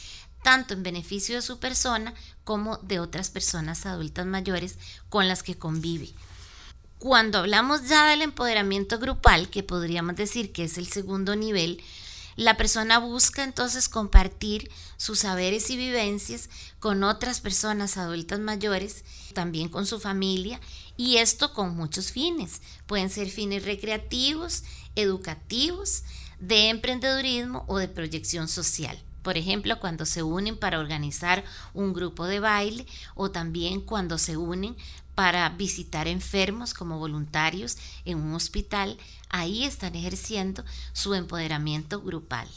tanto 0.42 0.74
en 0.74 0.82
beneficio 0.82 1.36
de 1.36 1.42
su 1.42 1.58
persona 1.58 2.12
como 2.44 2.76
de 2.78 3.00
otras 3.00 3.30
personas 3.30 3.86
adultas 3.86 4.26
mayores 4.26 4.76
con 5.08 5.26
las 5.26 5.42
que 5.42 5.56
convive. 5.56 6.12
Cuando 7.00 7.38
hablamos 7.38 7.88
ya 7.88 8.10
del 8.10 8.20
empoderamiento 8.20 8.98
grupal, 8.98 9.48
que 9.48 9.62
podríamos 9.62 10.16
decir 10.16 10.52
que 10.52 10.64
es 10.64 10.76
el 10.76 10.86
segundo 10.86 11.34
nivel, 11.34 11.82
la 12.36 12.58
persona 12.58 12.98
busca 12.98 13.42
entonces 13.42 13.88
compartir 13.88 14.70
sus 14.98 15.20
saberes 15.20 15.70
y 15.70 15.78
vivencias 15.78 16.50
con 16.78 17.02
otras 17.02 17.40
personas 17.40 17.96
adultas 17.96 18.38
mayores, 18.38 19.02
también 19.32 19.70
con 19.70 19.86
su 19.86 19.98
familia, 19.98 20.60
y 20.98 21.16
esto 21.16 21.54
con 21.54 21.74
muchos 21.74 22.12
fines. 22.12 22.60
Pueden 22.84 23.08
ser 23.08 23.30
fines 23.30 23.64
recreativos, 23.64 24.62
educativos, 24.94 26.02
de 26.38 26.68
emprendedurismo 26.68 27.64
o 27.66 27.78
de 27.78 27.88
proyección 27.88 28.46
social. 28.46 29.02
Por 29.22 29.38
ejemplo, 29.38 29.80
cuando 29.80 30.04
se 30.04 30.22
unen 30.22 30.58
para 30.58 30.78
organizar 30.78 31.44
un 31.72 31.94
grupo 31.94 32.26
de 32.26 32.40
baile 32.40 32.86
o 33.14 33.30
también 33.30 33.80
cuando 33.80 34.18
se 34.18 34.36
unen 34.36 34.76
para 35.20 35.50
visitar 35.50 36.08
enfermos 36.08 36.72
como 36.72 36.98
voluntarios 36.98 37.76
en 38.06 38.16
un 38.16 38.32
hospital, 38.32 38.96
ahí 39.28 39.64
están 39.64 39.94
ejerciendo 39.94 40.64
su 40.94 41.12
empoderamiento 41.12 42.00
grupal. 42.00 42.48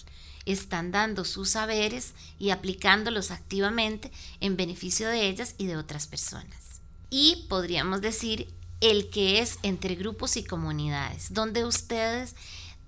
Están 0.45 0.93
dando 0.93 1.25
sus 1.25 1.49
saberes 1.49 2.13
y 2.39 2.51
aplicándolos 2.51 3.31
activamente 3.31 4.13
en 4.39 4.55
beneficio 4.55 5.09
de 5.09 5.27
ellas 5.27 5.55
y 5.57 5.65
de 5.65 5.75
otras 5.75 6.07
personas. 6.07 6.79
Y 7.09 7.47
podríamos 7.49 7.99
decir 7.99 8.47
el 8.79 9.09
que 9.09 9.39
es 9.39 9.59
entre 9.61 9.95
grupos 9.95 10.37
y 10.37 10.45
comunidades, 10.45 11.33
donde 11.33 11.65
ustedes 11.65 12.33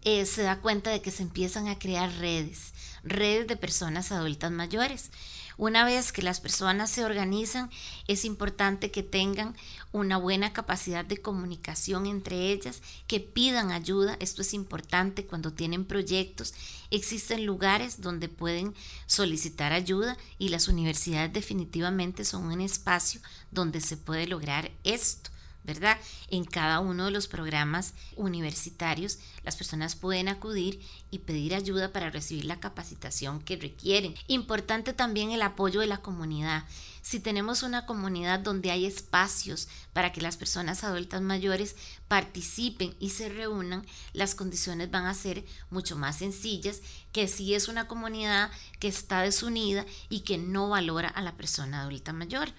eh, 0.04 0.26
se 0.26 0.44
da 0.44 0.62
cuenta 0.62 0.90
de 0.90 1.02
que 1.02 1.12
se 1.12 1.24
empiezan 1.24 1.68
a 1.68 1.78
crear 1.78 2.10
redes, 2.20 2.72
redes 3.04 3.46
de 3.46 3.58
personas 3.58 4.14
adultas 4.14 4.52
mayores. 4.54 5.12
Una 5.58 5.86
vez 5.86 6.12
que 6.12 6.22
las 6.22 6.42
personas 6.42 6.90
se 6.90 7.06
organizan, 7.06 7.70
es 8.08 8.26
importante 8.26 8.92
que 8.92 9.04
tengan 9.04 9.56
una 9.92 10.18
buena 10.18 10.54
capacidad 10.54 11.06
de 11.06 11.18
comunicación 11.18 12.06
entre 12.06 12.52
ellas, 12.52 12.82
que 13.08 13.20
pidan 13.20 13.72
ayuda. 13.72 14.18
Esto 14.20 14.42
es 14.42 14.54
importante 14.54 15.26
cuando 15.26 15.54
tienen 15.54 15.86
proyectos. 15.86 16.54
Existen 16.92 17.46
lugares 17.46 18.02
donde 18.02 18.30
pueden 18.30 18.74
solicitar 19.06 19.72
ayuda 19.72 20.18
y 20.38 20.50
las 20.50 20.68
universidades 20.68 21.32
definitivamente 21.32 22.26
son 22.26 22.46
un 22.46 22.62
espacio 22.62 23.22
donde 23.52 23.82
se 23.82 23.98
puede 23.98 24.28
lograr 24.28 24.72
esto. 24.84 25.35
¿Verdad? 25.66 25.98
En 26.30 26.46
cada 26.46 26.80
uno 26.80 27.06
de 27.06 27.12
los 27.12 27.28
programas 27.28 27.94
universitarios 28.16 29.20
las 29.44 29.56
personas 29.56 29.96
pueden 29.96 30.28
acudir 30.28 30.80
y 31.12 31.20
pedir 31.20 31.54
ayuda 31.54 31.92
para 31.92 32.10
recibir 32.10 32.46
la 32.46 32.60
capacitación 32.60 33.42
que 33.42 33.58
requieren. 33.58 34.16
Importante 34.28 34.94
también 34.94 35.32
el 35.32 35.42
apoyo 35.42 35.80
de 35.80 35.88
la 35.88 36.00
comunidad. 36.00 36.66
Si 37.02 37.20
tenemos 37.20 37.62
una 37.62 37.86
comunidad 37.86 38.40
donde 38.40 38.72
hay 38.72 38.86
espacios 38.86 39.68
para 39.94 40.12
que 40.12 40.22
las 40.22 40.38
personas 40.38 40.84
adultas 40.84 41.22
mayores 41.22 41.76
participen 42.08 42.96
y 43.00 43.12
se 43.12 43.30
reúnan, 43.30 43.86
las 44.14 44.34
condiciones 44.34 44.90
van 44.90 45.06
a 45.06 45.14
ser 45.14 45.46
mucho 45.70 45.96
más 45.96 46.18
sencillas 46.18 46.82
que 47.12 47.28
si 47.28 47.54
es 47.54 47.68
una 47.68 47.88
comunidad 47.88 48.50
que 48.80 48.88
está 48.88 49.22
desunida 49.22 49.86
y 50.10 50.22
que 50.22 50.38
no 50.38 50.70
valora 50.70 51.10
a 51.10 51.22
la 51.22 51.38
persona 51.38 51.82
adulta 51.82 52.14
mayor. 52.14 52.50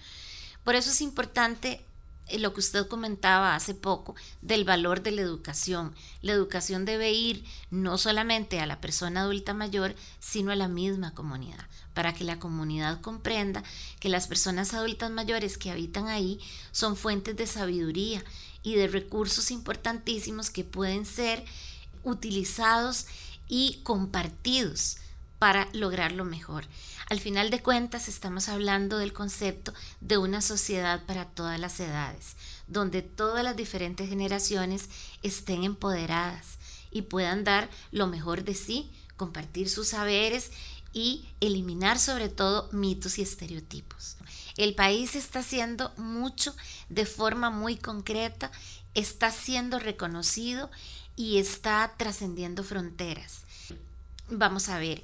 Por 0.63 0.75
eso 0.75 0.89
es 0.89 1.01
importante 1.01 1.86
lo 2.37 2.53
que 2.53 2.59
usted 2.59 2.87
comentaba 2.87 3.55
hace 3.55 3.73
poco 3.73 4.15
del 4.41 4.65
valor 4.65 5.01
de 5.01 5.11
la 5.11 5.21
educación. 5.21 5.95
La 6.21 6.33
educación 6.33 6.85
debe 6.85 7.11
ir 7.11 7.43
no 7.69 7.97
solamente 7.97 8.59
a 8.59 8.65
la 8.65 8.81
persona 8.81 9.21
adulta 9.21 9.53
mayor, 9.53 9.95
sino 10.19 10.51
a 10.51 10.55
la 10.55 10.67
misma 10.67 11.13
comunidad, 11.13 11.65
para 11.93 12.13
que 12.13 12.23
la 12.23 12.39
comunidad 12.39 13.01
comprenda 13.01 13.63
que 13.99 14.09
las 14.09 14.27
personas 14.27 14.73
adultas 14.73 15.11
mayores 15.11 15.57
que 15.57 15.71
habitan 15.71 16.07
ahí 16.07 16.39
son 16.71 16.95
fuentes 16.95 17.35
de 17.37 17.47
sabiduría 17.47 18.23
y 18.61 18.75
de 18.75 18.87
recursos 18.87 19.51
importantísimos 19.51 20.49
que 20.49 20.63
pueden 20.63 21.05
ser 21.05 21.45
utilizados 22.03 23.05
y 23.47 23.79
compartidos 23.83 24.97
para 25.39 25.69
lograr 25.73 26.11
lo 26.11 26.25
mejor. 26.25 26.65
Al 27.09 27.19
final 27.19 27.49
de 27.49 27.61
cuentas 27.61 28.07
estamos 28.07 28.49
hablando 28.49 28.97
del 28.97 29.13
concepto 29.13 29.73
de 30.01 30.17
una 30.17 30.41
sociedad 30.41 31.05
para 31.05 31.25
todas 31.25 31.59
las 31.59 31.79
edades, 31.79 32.35
donde 32.67 33.01
todas 33.01 33.43
las 33.43 33.55
diferentes 33.55 34.09
generaciones 34.09 34.89
estén 35.23 35.63
empoderadas 35.63 36.57
y 36.91 37.03
puedan 37.03 37.43
dar 37.43 37.69
lo 37.91 38.07
mejor 38.07 38.43
de 38.43 38.55
sí, 38.55 38.91
compartir 39.15 39.69
sus 39.69 39.89
saberes 39.89 40.51
y 40.93 41.27
eliminar 41.41 41.99
sobre 41.99 42.29
todo 42.29 42.69
mitos 42.71 43.19
y 43.19 43.21
estereotipos. 43.21 44.17
El 44.57 44.73
país 44.73 45.15
está 45.15 45.39
haciendo 45.39 45.93
mucho 45.97 46.55
de 46.89 47.05
forma 47.05 47.49
muy 47.51 47.77
concreta, 47.77 48.51
está 48.95 49.31
siendo 49.31 49.77
reconocido 49.77 50.71
y 51.15 51.37
está 51.37 51.93
trascendiendo 51.97 52.63
fronteras. 52.63 53.43
Vamos 54.29 54.69
a 54.69 54.79
ver, 54.79 55.03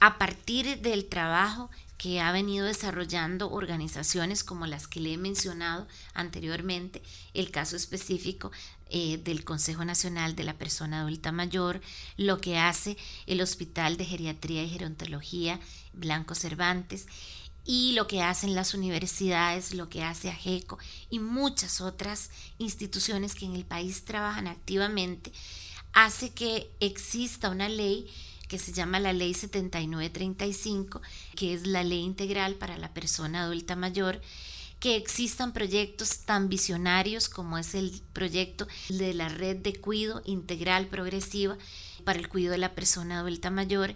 a 0.00 0.18
partir 0.18 0.80
del 0.80 1.06
trabajo 1.06 1.70
que 1.96 2.20
ha 2.20 2.30
venido 2.30 2.66
desarrollando 2.66 3.50
organizaciones 3.50 4.44
como 4.44 4.66
las 4.66 4.86
que 4.86 5.00
le 5.00 5.14
he 5.14 5.18
mencionado 5.18 5.88
anteriormente, 6.12 7.02
el 7.32 7.50
caso 7.50 7.74
específico 7.76 8.52
eh, 8.90 9.16
del 9.18 9.44
Consejo 9.44 9.84
Nacional 9.84 10.36
de 10.36 10.44
la 10.44 10.54
Persona 10.54 11.00
Adulta 11.00 11.32
Mayor, 11.32 11.80
lo 12.16 12.40
que 12.40 12.58
hace 12.58 12.96
el 13.26 13.40
Hospital 13.40 13.96
de 13.96 14.04
Geriatría 14.04 14.62
y 14.62 14.68
Gerontología 14.68 15.58
Blanco 15.94 16.34
Cervantes 16.34 17.06
y 17.64 17.92
lo 17.92 18.06
que 18.06 18.22
hacen 18.22 18.54
las 18.54 18.74
universidades, 18.74 19.74
lo 19.74 19.88
que 19.88 20.04
hace 20.04 20.30
AGECO 20.30 20.78
y 21.10 21.18
muchas 21.18 21.80
otras 21.80 22.30
instituciones 22.58 23.34
que 23.34 23.46
en 23.46 23.56
el 23.56 23.64
país 23.64 24.04
trabajan 24.04 24.46
activamente, 24.46 25.32
hace 25.92 26.32
que 26.32 26.70
exista 26.78 27.50
una 27.50 27.68
ley 27.68 28.08
que 28.48 28.58
se 28.58 28.72
llama 28.72 29.00
la 29.00 29.12
Ley 29.12 29.34
7935, 29.34 31.00
que 31.34 31.54
es 31.54 31.66
la 31.66 31.84
ley 31.84 32.00
integral 32.00 32.54
para 32.54 32.78
la 32.78 32.92
persona 32.94 33.42
adulta 33.42 33.76
mayor, 33.76 34.20
que 34.80 34.96
existan 34.96 35.52
proyectos 35.52 36.20
tan 36.20 36.48
visionarios 36.48 37.28
como 37.28 37.58
es 37.58 37.74
el 37.74 38.02
proyecto 38.12 38.66
de 38.88 39.14
la 39.14 39.28
red 39.28 39.56
de 39.56 39.74
cuido 39.74 40.22
integral 40.24 40.86
progresiva 40.86 41.56
para 42.04 42.18
el 42.18 42.28
cuidado 42.28 42.52
de 42.52 42.58
la 42.58 42.74
persona 42.74 43.20
adulta 43.20 43.50
mayor 43.50 43.94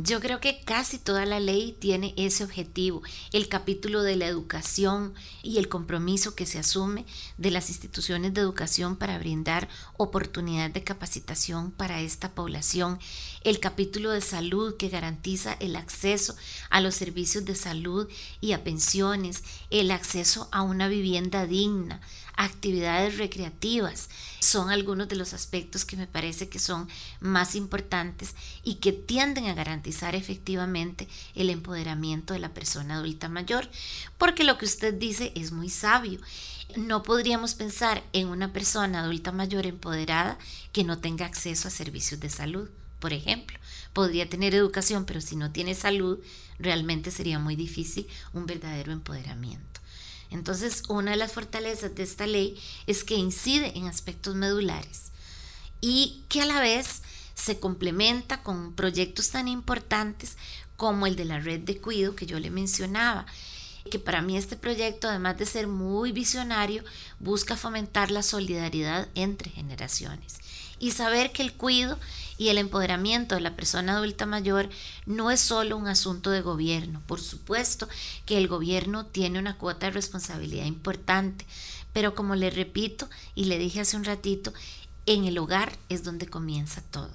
yo 0.00 0.20
creo 0.20 0.38
que 0.38 0.60
casi 0.60 0.96
toda 0.96 1.26
la 1.26 1.40
ley 1.40 1.76
tiene 1.76 2.14
ese 2.16 2.44
objetivo, 2.44 3.02
el 3.32 3.48
capítulo 3.48 4.04
de 4.04 4.14
la 4.14 4.26
educación 4.26 5.12
y 5.42 5.58
el 5.58 5.68
compromiso 5.68 6.36
que 6.36 6.46
se 6.46 6.60
asume 6.60 7.04
de 7.36 7.50
las 7.50 7.68
instituciones 7.68 8.32
de 8.32 8.40
educación 8.40 8.94
para 8.94 9.18
brindar 9.18 9.68
oportunidades 9.96 10.72
de 10.72 10.84
capacitación 10.84 11.72
para 11.72 12.00
esta 12.00 12.30
población, 12.30 13.00
el 13.42 13.58
capítulo 13.58 14.12
de 14.12 14.20
salud 14.20 14.76
que 14.76 14.88
garantiza 14.88 15.54
el 15.54 15.74
acceso 15.74 16.36
a 16.70 16.80
los 16.80 16.94
servicios 16.94 17.44
de 17.44 17.56
salud 17.56 18.08
y 18.40 18.52
a 18.52 18.62
pensiones, 18.62 19.42
el 19.70 19.90
acceso 19.90 20.48
a 20.52 20.62
una 20.62 20.86
vivienda 20.86 21.44
digna, 21.44 22.00
actividades 22.38 23.18
recreativas. 23.18 24.08
Son 24.38 24.70
algunos 24.70 25.08
de 25.08 25.16
los 25.16 25.34
aspectos 25.34 25.84
que 25.84 25.96
me 25.96 26.06
parece 26.06 26.48
que 26.48 26.60
son 26.60 26.88
más 27.20 27.56
importantes 27.56 28.34
y 28.62 28.76
que 28.76 28.92
tienden 28.92 29.46
a 29.46 29.54
garantizar 29.54 30.14
efectivamente 30.14 31.08
el 31.34 31.50
empoderamiento 31.50 32.32
de 32.32 32.38
la 32.38 32.54
persona 32.54 32.94
adulta 32.94 33.28
mayor, 33.28 33.68
porque 34.16 34.44
lo 34.44 34.56
que 34.56 34.66
usted 34.66 34.94
dice 34.94 35.32
es 35.34 35.50
muy 35.50 35.68
sabio. 35.68 36.20
No 36.76 37.02
podríamos 37.02 37.54
pensar 37.54 38.04
en 38.12 38.28
una 38.28 38.52
persona 38.52 39.00
adulta 39.00 39.32
mayor 39.32 39.66
empoderada 39.66 40.38
que 40.72 40.84
no 40.84 40.98
tenga 40.98 41.26
acceso 41.26 41.66
a 41.66 41.72
servicios 41.72 42.20
de 42.20 42.30
salud, 42.30 42.70
por 43.00 43.12
ejemplo. 43.12 43.58
Podría 43.92 44.28
tener 44.28 44.54
educación, 44.54 45.06
pero 45.06 45.20
si 45.20 45.34
no 45.34 45.50
tiene 45.50 45.74
salud, 45.74 46.20
realmente 46.60 47.10
sería 47.10 47.40
muy 47.40 47.56
difícil 47.56 48.06
un 48.32 48.46
verdadero 48.46 48.92
empoderamiento. 48.92 49.67
Entonces, 50.30 50.82
una 50.88 51.12
de 51.12 51.16
las 51.16 51.32
fortalezas 51.32 51.94
de 51.94 52.02
esta 52.02 52.26
ley 52.26 52.60
es 52.86 53.04
que 53.04 53.14
incide 53.14 53.76
en 53.76 53.86
aspectos 53.86 54.34
medulares 54.34 55.12
y 55.80 56.24
que 56.28 56.42
a 56.42 56.46
la 56.46 56.60
vez 56.60 57.02
se 57.34 57.60
complementa 57.60 58.42
con 58.42 58.74
proyectos 58.74 59.30
tan 59.30 59.48
importantes 59.48 60.36
como 60.76 61.06
el 61.06 61.16
de 61.16 61.24
la 61.24 61.40
red 61.40 61.60
de 61.60 61.78
cuido 61.78 62.14
que 62.14 62.26
yo 62.26 62.38
le 62.38 62.50
mencionaba 62.50 63.26
que 63.90 63.98
para 63.98 64.22
mí 64.22 64.36
este 64.36 64.56
proyecto, 64.56 65.08
además 65.08 65.38
de 65.38 65.46
ser 65.46 65.66
muy 65.66 66.12
visionario, 66.12 66.84
busca 67.18 67.56
fomentar 67.56 68.10
la 68.10 68.22
solidaridad 68.22 69.08
entre 69.14 69.50
generaciones 69.50 70.38
y 70.78 70.92
saber 70.92 71.32
que 71.32 71.42
el 71.42 71.52
cuido 71.52 71.98
y 72.38 72.48
el 72.48 72.58
empoderamiento 72.58 73.34
de 73.34 73.40
la 73.40 73.56
persona 73.56 73.94
adulta 73.94 74.24
mayor 74.24 74.70
no 75.06 75.30
es 75.30 75.40
solo 75.40 75.76
un 75.76 75.88
asunto 75.88 76.30
de 76.30 76.40
gobierno. 76.40 77.02
Por 77.06 77.20
supuesto 77.20 77.88
que 78.24 78.38
el 78.38 78.46
gobierno 78.46 79.06
tiene 79.06 79.38
una 79.38 79.56
cuota 79.56 79.86
de 79.86 79.92
responsabilidad 79.92 80.64
importante, 80.64 81.44
pero 81.92 82.14
como 82.14 82.36
le 82.36 82.50
repito 82.50 83.08
y 83.34 83.46
le 83.46 83.58
dije 83.58 83.80
hace 83.80 83.96
un 83.96 84.04
ratito, 84.04 84.52
en 85.06 85.24
el 85.24 85.38
hogar 85.38 85.76
es 85.88 86.04
donde 86.04 86.28
comienza 86.28 86.82
todo. 86.82 87.10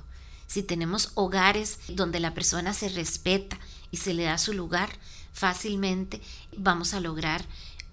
Si 0.47 0.61
tenemos 0.61 1.11
hogares 1.15 1.79
donde 1.87 2.19
la 2.19 2.33
persona 2.33 2.73
se 2.73 2.89
respeta 2.89 3.57
y 3.91 3.97
se 3.97 4.13
le 4.13 4.23
da 4.23 4.37
su 4.37 4.53
lugar, 4.53 4.89
fácilmente 5.31 6.21
vamos 6.57 6.93
a 6.93 6.99
lograr 6.99 7.45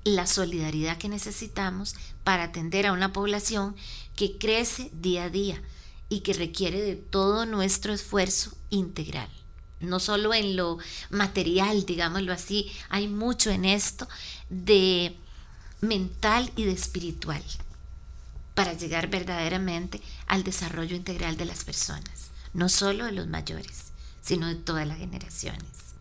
la 0.04 0.26
solidaridad 0.26 0.98
que 0.98 1.08
necesitamos 1.08 1.94
para 2.24 2.44
atender 2.44 2.86
a 2.86 2.92
una 2.92 3.12
población 3.12 3.76
que 4.20 4.36
crece 4.36 4.90
día 4.92 5.24
a 5.24 5.30
día 5.30 5.62
y 6.10 6.20
que 6.20 6.34
requiere 6.34 6.78
de 6.82 6.94
todo 6.94 7.46
nuestro 7.46 7.94
esfuerzo 7.94 8.54
integral. 8.68 9.30
No 9.80 9.98
solo 9.98 10.34
en 10.34 10.56
lo 10.56 10.76
material, 11.08 11.86
digámoslo 11.86 12.34
así, 12.34 12.70
hay 12.90 13.08
mucho 13.08 13.48
en 13.48 13.64
esto 13.64 14.06
de 14.50 15.16
mental 15.80 16.52
y 16.54 16.64
de 16.64 16.72
espiritual 16.72 17.42
para 18.54 18.74
llegar 18.74 19.08
verdaderamente 19.08 20.02
al 20.26 20.44
desarrollo 20.44 20.96
integral 20.96 21.38
de 21.38 21.46
las 21.46 21.64
personas, 21.64 22.30
no 22.52 22.68
solo 22.68 23.06
de 23.06 23.12
los 23.12 23.26
mayores, 23.26 23.84
sino 24.20 24.48
de 24.48 24.56
todas 24.56 24.86
las 24.86 24.98
generaciones. 24.98 25.94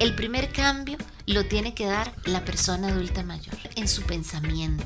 El 0.00 0.14
primer 0.16 0.50
cambio 0.50 0.96
lo 1.26 1.46
tiene 1.46 1.74
que 1.74 1.86
dar 1.86 2.12
la 2.24 2.44
persona 2.44 2.88
adulta 2.88 3.22
mayor 3.22 3.56
en 3.76 3.88
su 3.88 4.02
pensamiento. 4.02 4.84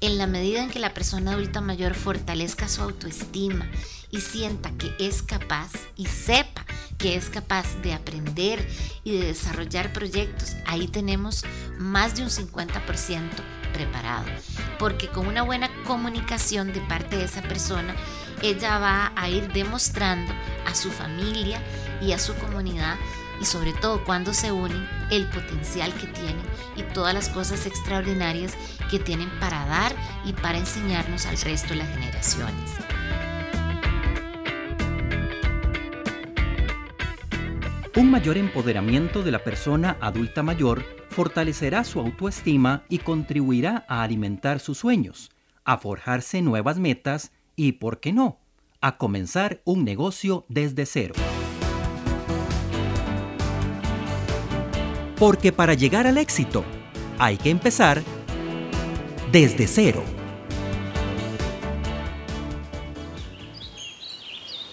En 0.00 0.18
la 0.18 0.26
medida 0.26 0.62
en 0.62 0.70
que 0.70 0.78
la 0.78 0.94
persona 0.94 1.32
adulta 1.32 1.60
mayor 1.60 1.94
fortalezca 1.94 2.68
su 2.68 2.82
autoestima 2.82 3.66
y 4.10 4.20
sienta 4.20 4.70
que 4.72 4.94
es 4.98 5.22
capaz 5.22 5.72
y 5.96 6.06
sepa 6.06 6.64
que 6.98 7.14
es 7.14 7.30
capaz 7.30 7.76
de 7.82 7.94
aprender 7.94 8.66
y 9.04 9.12
de 9.12 9.26
desarrollar 9.26 9.92
proyectos, 9.92 10.56
ahí 10.66 10.88
tenemos 10.88 11.44
más 11.78 12.16
de 12.16 12.22
un 12.22 12.28
50% 12.28 13.30
preparado, 13.72 14.26
porque 14.78 15.08
con 15.08 15.28
una 15.28 15.42
buena 15.42 15.70
comunicación 15.84 16.72
de 16.72 16.80
parte 16.80 17.16
de 17.16 17.24
esa 17.24 17.42
persona, 17.42 17.94
ella 18.42 18.78
va 18.78 19.12
a 19.14 19.28
ir 19.28 19.52
demostrando 19.52 20.32
a 20.66 20.74
su 20.74 20.90
familia 20.90 21.62
y 22.00 22.12
a 22.12 22.18
su 22.18 22.34
comunidad 22.34 22.96
y 23.40 23.44
sobre 23.44 23.72
todo 23.72 24.04
cuando 24.04 24.34
se 24.34 24.50
unen 24.50 24.97
el 25.10 25.26
potencial 25.28 25.92
que 25.94 26.06
tienen 26.06 26.42
y 26.76 26.82
todas 26.94 27.14
las 27.14 27.28
cosas 27.28 27.66
extraordinarias 27.66 28.56
que 28.90 28.98
tienen 28.98 29.30
para 29.40 29.66
dar 29.66 29.92
y 30.24 30.32
para 30.32 30.58
enseñarnos 30.58 31.26
al 31.26 31.38
resto 31.38 31.70
de 31.70 31.76
las 31.76 31.88
generaciones. 31.88 32.70
Un 37.96 38.12
mayor 38.12 38.36
empoderamiento 38.36 39.22
de 39.22 39.32
la 39.32 39.42
persona 39.42 39.96
adulta 40.00 40.44
mayor 40.44 40.84
fortalecerá 41.10 41.82
su 41.82 41.98
autoestima 41.98 42.84
y 42.88 42.98
contribuirá 42.98 43.84
a 43.88 44.04
alimentar 44.04 44.60
sus 44.60 44.78
sueños, 44.78 45.32
a 45.64 45.78
forjarse 45.78 46.40
nuevas 46.40 46.78
metas 46.78 47.32
y, 47.56 47.72
¿por 47.72 47.98
qué 47.98 48.12
no?, 48.12 48.38
a 48.80 48.98
comenzar 48.98 49.60
un 49.64 49.84
negocio 49.84 50.44
desde 50.48 50.86
cero. 50.86 51.14
Porque 55.18 55.52
para 55.52 55.74
llegar 55.74 56.06
al 56.06 56.16
éxito 56.16 56.64
hay 57.18 57.36
que 57.36 57.50
empezar 57.50 58.02
desde 59.32 59.66
cero. 59.66 60.04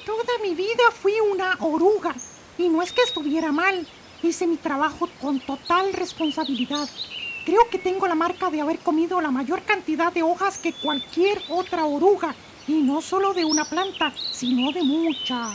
Toda 0.05 0.37
mi 0.43 0.53
vida 0.53 0.83
fui 1.01 1.13
una 1.31 1.57
oruga 1.59 2.15
y 2.57 2.69
no 2.69 2.83
es 2.83 2.93
que 2.93 3.01
estuviera 3.01 3.51
mal, 3.51 3.87
hice 4.21 4.45
mi 4.45 4.57
trabajo 4.57 5.09
con 5.19 5.39
total 5.39 5.93
responsabilidad. 5.93 6.87
Creo 7.45 7.67
que 7.69 7.79
tengo 7.79 8.07
la 8.07 8.15
marca 8.15 8.49
de 8.49 8.61
haber 8.61 8.79
comido 8.79 9.21
la 9.21 9.31
mayor 9.31 9.63
cantidad 9.63 10.13
de 10.13 10.23
hojas 10.23 10.57
que 10.57 10.73
cualquier 10.73 11.41
otra 11.49 11.85
oruga, 11.85 12.35
y 12.67 12.81
no 12.81 13.01
solo 13.01 13.33
de 13.33 13.45
una 13.45 13.65
planta, 13.65 14.11
sino 14.31 14.71
de 14.71 14.81
muchas. 14.83 15.53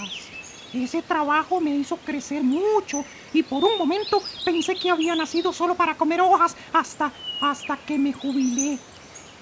Ese 0.72 1.02
trabajo 1.02 1.60
me 1.60 1.74
hizo 1.74 1.96
crecer 1.96 2.44
mucho 2.44 3.04
y 3.32 3.42
por 3.42 3.64
un 3.64 3.78
momento 3.78 4.22
pensé 4.44 4.74
que 4.74 4.90
había 4.90 5.14
nacido 5.14 5.52
solo 5.52 5.74
para 5.74 5.96
comer 5.96 6.20
hojas 6.20 6.56
hasta, 6.72 7.12
hasta 7.40 7.76
que 7.76 7.98
me 7.98 8.12
jubilé. 8.12 8.78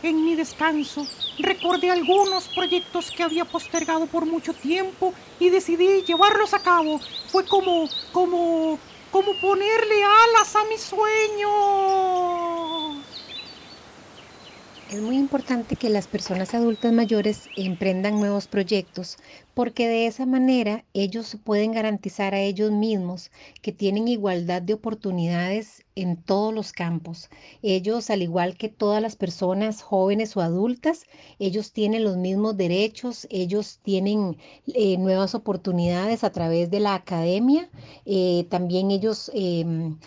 En 0.02 0.24
mi 0.24 0.36
descanso 0.36 1.06
recordé 1.38 1.90
algunos 1.90 2.48
proyectos 2.48 3.10
que 3.10 3.24
había 3.24 3.44
postergado 3.44 4.06
por 4.06 4.26
mucho 4.26 4.54
tiempo 4.54 5.12
y 5.40 5.50
decidí 5.50 6.02
llevarlos 6.02 6.54
a 6.54 6.60
cabo. 6.60 7.00
Fue 7.28 7.44
como, 7.44 7.88
como, 8.12 8.78
como 9.10 9.34
ponerle 9.40 10.04
alas 10.04 10.54
a 10.54 10.64
mi 10.64 10.78
sueño. 10.78 12.07
Es 14.88 15.02
muy 15.02 15.18
importante 15.18 15.76
que 15.76 15.90
las 15.90 16.08
personas 16.08 16.54
adultas 16.54 16.94
mayores 16.94 17.50
emprendan 17.56 18.18
nuevos 18.20 18.48
proyectos 18.48 19.18
porque 19.52 19.86
de 19.86 20.06
esa 20.06 20.24
manera 20.24 20.86
ellos 20.94 21.36
pueden 21.44 21.72
garantizar 21.72 22.34
a 22.34 22.40
ellos 22.40 22.72
mismos 22.72 23.30
que 23.60 23.70
tienen 23.72 24.08
igualdad 24.08 24.62
de 24.62 24.72
oportunidades 24.72 25.84
en 25.94 26.16
todos 26.22 26.54
los 26.54 26.72
campos. 26.72 27.28
Ellos, 27.60 28.08
al 28.08 28.22
igual 28.22 28.56
que 28.56 28.70
todas 28.70 29.02
las 29.02 29.14
personas 29.16 29.82
jóvenes 29.82 30.34
o 30.38 30.40
adultas, 30.40 31.04
ellos 31.38 31.72
tienen 31.72 32.02
los 32.02 32.16
mismos 32.16 32.56
derechos, 32.56 33.26
ellos 33.30 33.80
tienen 33.82 34.38
eh, 34.66 34.96
nuevas 34.96 35.34
oportunidades 35.34 36.24
a 36.24 36.32
través 36.32 36.70
de 36.70 36.80
la 36.80 36.94
academia, 36.94 37.68
eh, 38.06 38.46
también 38.48 38.90
ellos 38.90 39.30
em, 39.34 39.98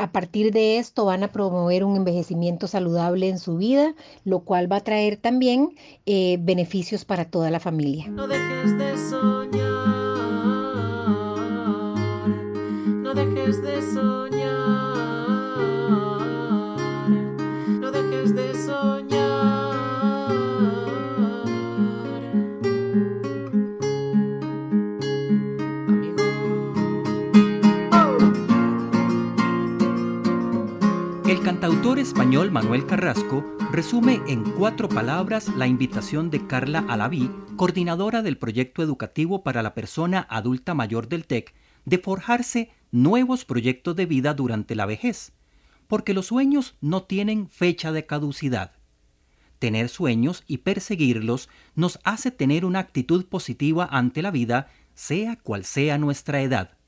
a 0.00 0.12
partir 0.12 0.50
de 0.50 0.78
esto 0.78 1.04
van 1.04 1.22
a 1.24 1.28
promover 1.28 1.84
un 1.84 1.94
envejecimiento 1.94 2.66
saludable 2.66 3.28
en 3.28 3.38
su 3.38 3.58
vida, 3.58 3.94
lo 4.24 4.40
cual 4.40 4.70
va 4.70 4.76
a 4.76 4.80
traer 4.80 5.18
también 5.18 5.76
eh, 6.06 6.38
beneficios 6.40 7.04
para 7.04 7.26
toda 7.26 7.50
la 7.50 7.60
familia. 7.60 8.08
No 8.08 8.26
dejes 8.26 8.78
de 8.78 8.96
soñar, 8.96 9.60
no 12.86 13.12
dejes 13.12 13.62
de 13.62 13.82
soñar. 13.92 14.89
Autor 31.90 32.02
español 32.04 32.52
Manuel 32.52 32.86
Carrasco 32.86 33.44
resume 33.72 34.20
en 34.28 34.44
cuatro 34.52 34.88
palabras 34.88 35.48
la 35.56 35.66
invitación 35.66 36.30
de 36.30 36.46
Carla 36.46 36.84
Alaví, 36.88 37.28
coordinadora 37.56 38.22
del 38.22 38.38
proyecto 38.38 38.84
educativo 38.84 39.42
para 39.42 39.60
la 39.60 39.74
persona 39.74 40.24
adulta 40.30 40.72
mayor 40.72 41.08
del 41.08 41.26
TEC, 41.26 41.52
de 41.86 41.98
forjarse 41.98 42.70
nuevos 42.92 43.44
proyectos 43.44 43.96
de 43.96 44.06
vida 44.06 44.34
durante 44.34 44.76
la 44.76 44.86
vejez, 44.86 45.32
porque 45.88 46.14
los 46.14 46.26
sueños 46.26 46.76
no 46.80 47.02
tienen 47.02 47.48
fecha 47.48 47.90
de 47.90 48.06
caducidad. 48.06 48.70
Tener 49.58 49.88
sueños 49.88 50.44
y 50.46 50.58
perseguirlos 50.58 51.48
nos 51.74 51.98
hace 52.04 52.30
tener 52.30 52.64
una 52.64 52.78
actitud 52.78 53.26
positiva 53.26 53.88
ante 53.90 54.22
la 54.22 54.30
vida, 54.30 54.68
sea 54.94 55.34
cual 55.34 55.64
sea 55.64 55.98
nuestra 55.98 56.40
edad. 56.40 56.78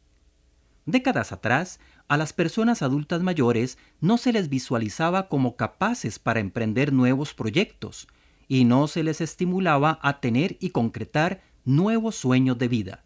Décadas 0.86 1.32
atrás, 1.32 1.80
a 2.08 2.16
las 2.16 2.32
personas 2.32 2.82
adultas 2.82 3.22
mayores 3.22 3.78
no 4.00 4.18
se 4.18 4.32
les 4.32 4.48
visualizaba 4.48 5.28
como 5.28 5.56
capaces 5.56 6.18
para 6.18 6.40
emprender 6.40 6.92
nuevos 6.92 7.34
proyectos 7.34 8.08
y 8.48 8.64
no 8.64 8.88
se 8.88 9.02
les 9.02 9.20
estimulaba 9.20 9.98
a 10.02 10.20
tener 10.20 10.56
y 10.60 10.70
concretar 10.70 11.42
nuevos 11.64 12.16
sueños 12.16 12.58
de 12.58 12.68
vida. 12.68 13.04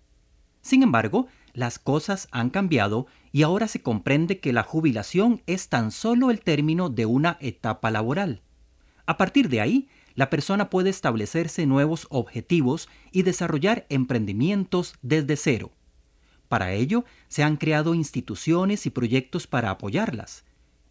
Sin 0.61 0.83
embargo, 0.83 1.29
las 1.53 1.79
cosas 1.79 2.29
han 2.33 2.51
cambiado 2.51 3.07
y 3.33 3.43
ahora 3.43 3.69
se 3.69 3.81
comprende 3.81 4.41
que 4.41 4.53
la 4.53 4.63
jubilación 4.63 5.43
es 5.47 5.69
tan 5.69 5.91
solo 5.91 6.31
el 6.31 6.41
término 6.41 6.91
de 6.91 7.07
una 7.07 7.39
etapa 7.41 7.91
laboral. 7.91 8.43
A 9.07 9.17
partir 9.17 9.49
de 9.49 9.61
ahí, 9.61 9.89
la 10.17 10.31
persona 10.31 10.71
puede 10.71 10.91
establecerse 10.91 11.67
nuevos 11.67 12.07
objetivos 12.11 12.89
y 13.13 13.23
desarrollar 13.23 13.87
emprendimientos 13.89 14.95
desde 15.03 15.37
cero. 15.37 15.71
Para 16.49 16.73
ello, 16.73 17.05
se 17.29 17.43
han 17.43 17.57
creado 17.57 17.95
instituciones 17.95 18.87
y 18.87 18.91
proyectos 18.91 19.47
para 19.47 19.71
apoyarlas. 19.71 20.45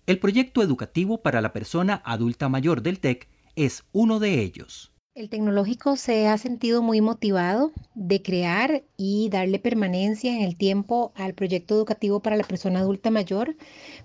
El 0.06 0.20
proyecto 0.20 0.62
educativo 0.62 1.22
para 1.22 1.42
la 1.42 1.54
persona 1.54 2.02
adulta 2.06 2.50
mayor 2.50 2.82
del 2.82 3.00
TEC 3.00 3.28
es 3.56 3.84
uno 3.92 4.20
de 4.20 4.42
ellos. 4.42 4.92
El 5.16 5.30
tecnológico 5.30 5.96
se 5.96 6.28
ha 6.28 6.38
sentido 6.38 6.82
muy 6.82 7.00
motivado 7.00 7.72
de 7.94 8.22
crear 8.22 8.84
y 8.98 9.30
darle 9.30 9.60
permanencia 9.60 10.36
en 10.36 10.42
el 10.42 10.58
tiempo 10.58 11.14
al 11.16 11.34
proyecto 11.34 11.74
educativo 11.74 12.20
para 12.20 12.36
la 12.36 12.44
persona 12.44 12.80
adulta 12.80 13.12
mayor, 13.12 13.56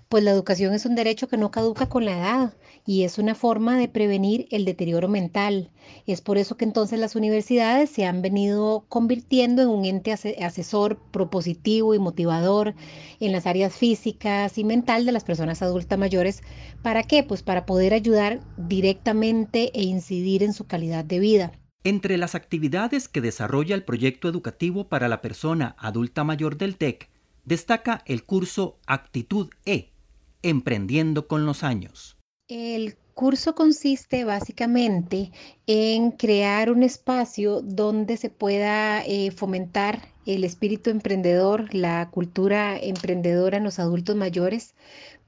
pues 0.07 0.23
la 0.23 0.31
educación 0.31 0.73
es 0.73 0.85
un 0.85 0.95
derecho 0.95 1.27
que 1.27 1.35
no 1.35 1.51
caduca 1.51 1.89
con 1.89 2.05
la 2.05 2.17
edad 2.17 2.53
y 2.85 3.03
es 3.03 3.17
una 3.17 3.35
forma 3.35 3.77
de 3.77 3.89
prevenir 3.89 4.47
el 4.51 4.63
deterioro 4.63 5.09
mental. 5.09 5.69
Es 6.07 6.21
por 6.21 6.37
eso 6.37 6.55
que 6.55 6.63
entonces 6.63 6.97
las 6.97 7.17
universidades 7.17 7.89
se 7.89 8.05
han 8.05 8.21
venido 8.21 8.85
convirtiendo 8.87 9.61
en 9.61 9.67
un 9.67 9.83
ente 9.83 10.13
asesor 10.13 10.97
propositivo 11.11 11.93
y 11.93 11.99
motivador 11.99 12.73
en 13.19 13.33
las 13.33 13.45
áreas 13.47 13.73
físicas 13.73 14.57
y 14.57 14.63
mental 14.63 15.05
de 15.05 15.11
las 15.11 15.25
personas 15.25 15.61
adultas 15.61 15.99
mayores. 15.99 16.41
¿Para 16.81 17.03
qué? 17.03 17.23
Pues 17.23 17.43
para 17.43 17.65
poder 17.65 17.93
ayudar 17.93 18.39
directamente 18.57 19.71
e 19.77 19.83
incidir 19.83 20.43
en 20.43 20.53
su 20.53 20.65
calidad 20.65 21.00
de 21.07 21.19
vida. 21.19 21.51
Entre 21.83 22.17
las 22.17 22.35
actividades 22.35 23.07
que 23.07 23.21
desarrolla 23.21 23.75
el 23.75 23.83
proyecto 23.83 24.29
educativo 24.29 24.87
para 24.87 25.07
la 25.07 25.21
persona 25.21 25.75
adulta 25.79 26.23
mayor 26.23 26.57
del 26.57 26.77
TEC, 26.77 27.09
destaca 27.43 28.03
el 28.05 28.23
curso 28.23 28.77
Actitud 28.85 29.49
E, 29.65 29.89
Emprendiendo 30.43 31.27
con 31.27 31.45
los 31.45 31.63
años. 31.63 32.17
El 32.47 32.95
curso 33.13 33.53
consiste 33.53 34.25
básicamente 34.25 35.31
en 35.67 36.11
crear 36.11 36.71
un 36.71 36.81
espacio 36.81 37.61
donde 37.61 38.17
se 38.17 38.29
pueda 38.29 39.03
eh, 39.05 39.31
fomentar 39.31 40.01
el 40.25 40.43
espíritu 40.43 40.89
emprendedor, 40.89 41.73
la 41.73 42.09
cultura 42.11 42.77
emprendedora 42.77 43.57
en 43.57 43.63
los 43.63 43.79
adultos 43.79 44.15
mayores, 44.15 44.75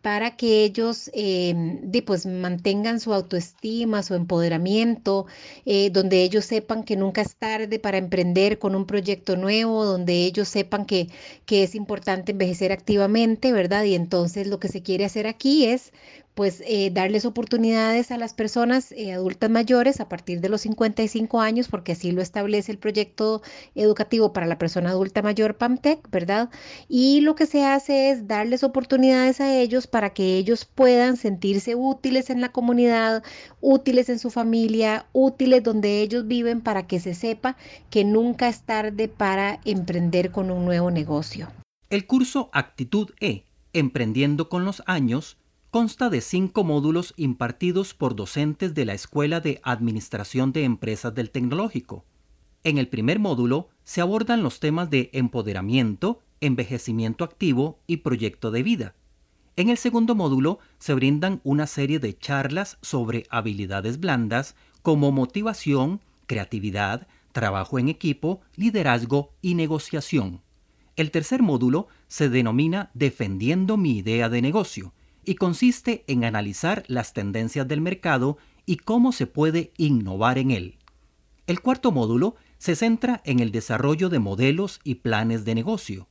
para 0.04 0.36
que 0.36 0.66
ellos 0.66 1.10
em, 1.14 1.90
pues, 2.06 2.26
mantengan 2.26 3.00
su 3.00 3.14
autoestima, 3.14 4.04
su 4.04 4.16
empoderamiento, 4.16 5.28
eh, 5.66 5.90
donde 5.92 6.24
ellos 6.24 6.44
sepan 6.44 6.84
que 6.84 6.98
nunca 6.98 7.22
es 7.22 7.38
tarde 7.38 7.80
para 7.80 7.98
emprender 7.98 8.60
con 8.60 8.76
un 8.76 8.86
proyecto 8.86 9.38
nuevo, 9.38 9.86
donde 9.86 10.26
ellos 10.26 10.50
sepan 10.50 10.86
que, 10.86 11.08
que 11.46 11.64
es 11.64 11.74
importante 11.74 12.34
envejecer 12.34 12.74
activamente, 12.74 13.54
¿verdad? 13.54 13.86
Y 13.86 13.96
entonces 13.96 14.48
lo 14.48 14.60
que 14.60 14.68
se 14.68 14.84
quiere 14.84 15.06
hacer 15.06 15.26
aquí 15.26 15.66
es 15.66 15.94
pues 16.34 16.64
eh, 16.66 16.90
darles 16.92 17.26
oportunidades 17.26 18.12
a 18.12 18.18
las 18.18 18.34
personas 18.34 18.92
eh, 18.92 19.14
adultas 19.14 19.50
mayores 19.50 20.00
a 20.00 20.10
partir 20.10 20.42
de 20.42 20.50
los 20.50 20.62
55 20.62 21.40
años, 21.42 21.68
porque 21.68 21.92
así 21.92 22.12
lo 22.12 22.22
establece 22.22 22.72
el 22.72 22.80
proyecto 22.80 23.42
educativo 23.76 24.34
para 24.34 24.48
la 24.48 24.58
persona 24.58 24.93
adulta 24.94 25.22
mayor 25.22 25.56
PAMTEC, 25.56 26.10
¿verdad? 26.10 26.50
Y 26.88 27.22
lo 27.22 27.36
que 27.36 27.46
se 27.46 27.66
hace 27.66 28.10
es 28.10 28.28
darles 28.28 28.64
oportunidades 28.64 29.42
a 29.42 29.56
ellos 29.56 29.88
para 29.88 30.12
que 30.12 30.38
ellos 30.38 30.66
puedan 30.66 31.18
sentirse 31.18 31.76
útiles 31.76 32.30
en 32.30 32.42
la 32.42 32.52
comunidad, 32.52 33.24
útiles 33.62 34.10
en 34.10 34.20
su 34.20 34.30
familia, 34.30 35.06
útiles 35.14 35.64
donde 35.64 36.02
ellos 36.02 36.28
viven 36.28 36.62
para 36.62 36.88
que 36.88 37.00
se 37.00 37.14
sepa 37.14 37.58
que 37.90 38.04
nunca 38.04 38.48
es 38.48 38.62
tarde 38.64 39.08
para 39.08 39.60
emprender 39.66 40.32
con 40.32 40.50
un 40.50 40.66
nuevo 40.66 40.92
negocio. 40.92 41.50
El 41.90 42.08
curso 42.08 42.50
Actitud 42.54 43.12
E, 43.20 43.46
Emprendiendo 43.76 44.50
con 44.50 44.66
los 44.66 44.84
Años, 44.86 45.38
consta 45.72 46.12
de 46.12 46.22
cinco 46.22 46.64
módulos 46.64 47.16
impartidos 47.18 47.96
por 47.96 48.16
docentes 48.16 48.76
de 48.76 48.86
la 48.86 48.94
Escuela 48.94 49.40
de 49.40 49.60
Administración 49.64 50.52
de 50.54 50.64
Empresas 50.64 51.16
del 51.16 51.32
Tecnológico. 51.32 52.06
En 52.64 52.78
el 52.78 52.88
primer 52.88 53.18
módulo 53.18 53.70
se 53.84 54.02
abordan 54.02 54.44
los 54.44 54.60
temas 54.60 54.90
de 54.90 55.10
empoderamiento, 55.14 56.22
envejecimiento 56.42 57.24
activo 57.24 57.80
y 57.88 57.98
proyecto 57.98 58.52
de 58.52 58.64
vida. 58.64 58.96
En 59.56 59.70
el 59.70 59.78
segundo 59.78 60.16
módulo 60.16 60.60
se 60.80 60.94
brindan 60.94 61.42
una 61.44 61.68
serie 61.68 62.00
de 62.00 62.18
charlas 62.18 62.78
sobre 62.82 63.26
habilidades 63.30 64.00
blandas 64.00 64.56
como 64.82 65.12
motivación, 65.12 66.02
creatividad, 66.26 67.08
trabajo 67.32 67.80
en 67.80 67.90
equipo, 67.90 68.42
liderazgo 68.56 69.32
y 69.42 69.56
negociación. 69.56 70.42
El 70.96 71.12
tercer 71.12 71.42
módulo 71.42 71.88
se 72.08 72.30
denomina 72.30 72.92
Defendiendo 72.94 73.78
mi 73.78 73.98
idea 73.98 74.30
de 74.30 74.42
negocio 74.42 74.94
y 75.26 75.36
consiste 75.36 76.04
en 76.08 76.24
analizar 76.24 76.84
las 76.88 77.14
tendencias 77.14 77.68
del 77.68 77.82
mercado 77.82 78.38
y 78.66 78.78
cómo 78.78 79.12
se 79.12 79.28
puede 79.28 79.72
innovar 79.78 80.38
en 80.38 80.52
él. 80.52 80.78
El 81.48 81.60
cuarto 81.62 81.92
módulo 81.92 82.36
se 82.64 82.78
centra 82.78 83.20
en 83.26 83.42
el 83.42 83.52
desarrollo 83.52 84.08
de 84.08 84.20
modelos 84.20 84.80
y 84.86 84.96
planes 84.96 85.44
de 85.44 85.54
negocio. 85.54 86.08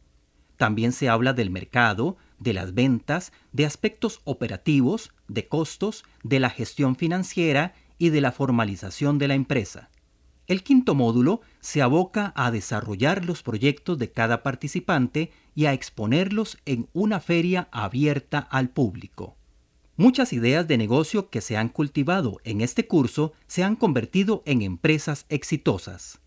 También 0.59 0.93
se 0.93 1.09
habla 1.09 1.33
del 1.33 1.49
mercado, 1.49 2.19
de 2.39 2.53
las 2.53 2.75
ventas, 2.75 3.33
de 3.53 3.65
aspectos 3.65 4.21
operativos, 4.25 5.15
de 5.29 5.49
costos, 5.49 6.05
de 6.23 6.41
la 6.41 6.51
gestión 6.51 6.95
financiera 6.95 7.73
y 7.97 8.11
de 8.11 8.21
la 8.21 8.33
formalización 8.33 9.17
de 9.17 9.29
la 9.29 9.35
empresa. 9.35 9.89
El 10.47 10.63
quinto 10.63 10.95
módulo 10.95 11.41
se 11.61 11.81
aboca 11.81 12.35
a 12.37 12.51
desarrollar 12.51 13.25
los 13.25 13.43
proyectos 13.43 13.97
de 13.97 14.13
cada 14.13 14.43
participante 14.43 15.33
y 15.55 15.65
a 15.65 15.73
exponerlos 15.73 16.59
en 16.67 16.87
una 16.93 17.21
feria 17.21 17.71
abierta 17.73 18.41
al 18.41 18.69
público. 18.69 19.39
Muchas 19.97 20.35
ideas 20.35 20.69
de 20.69 20.77
negocio 20.77 21.31
que 21.31 21.41
se 21.41 21.57
han 21.57 21.71
cultivado 21.71 22.41
en 22.45 22.61
este 22.61 22.87
curso 22.87 23.33
se 23.47 23.65
han 23.65 23.75
convertido 23.75 24.43
en 24.45 24.61
empresas 24.61 25.25
exitosas. 25.31 26.22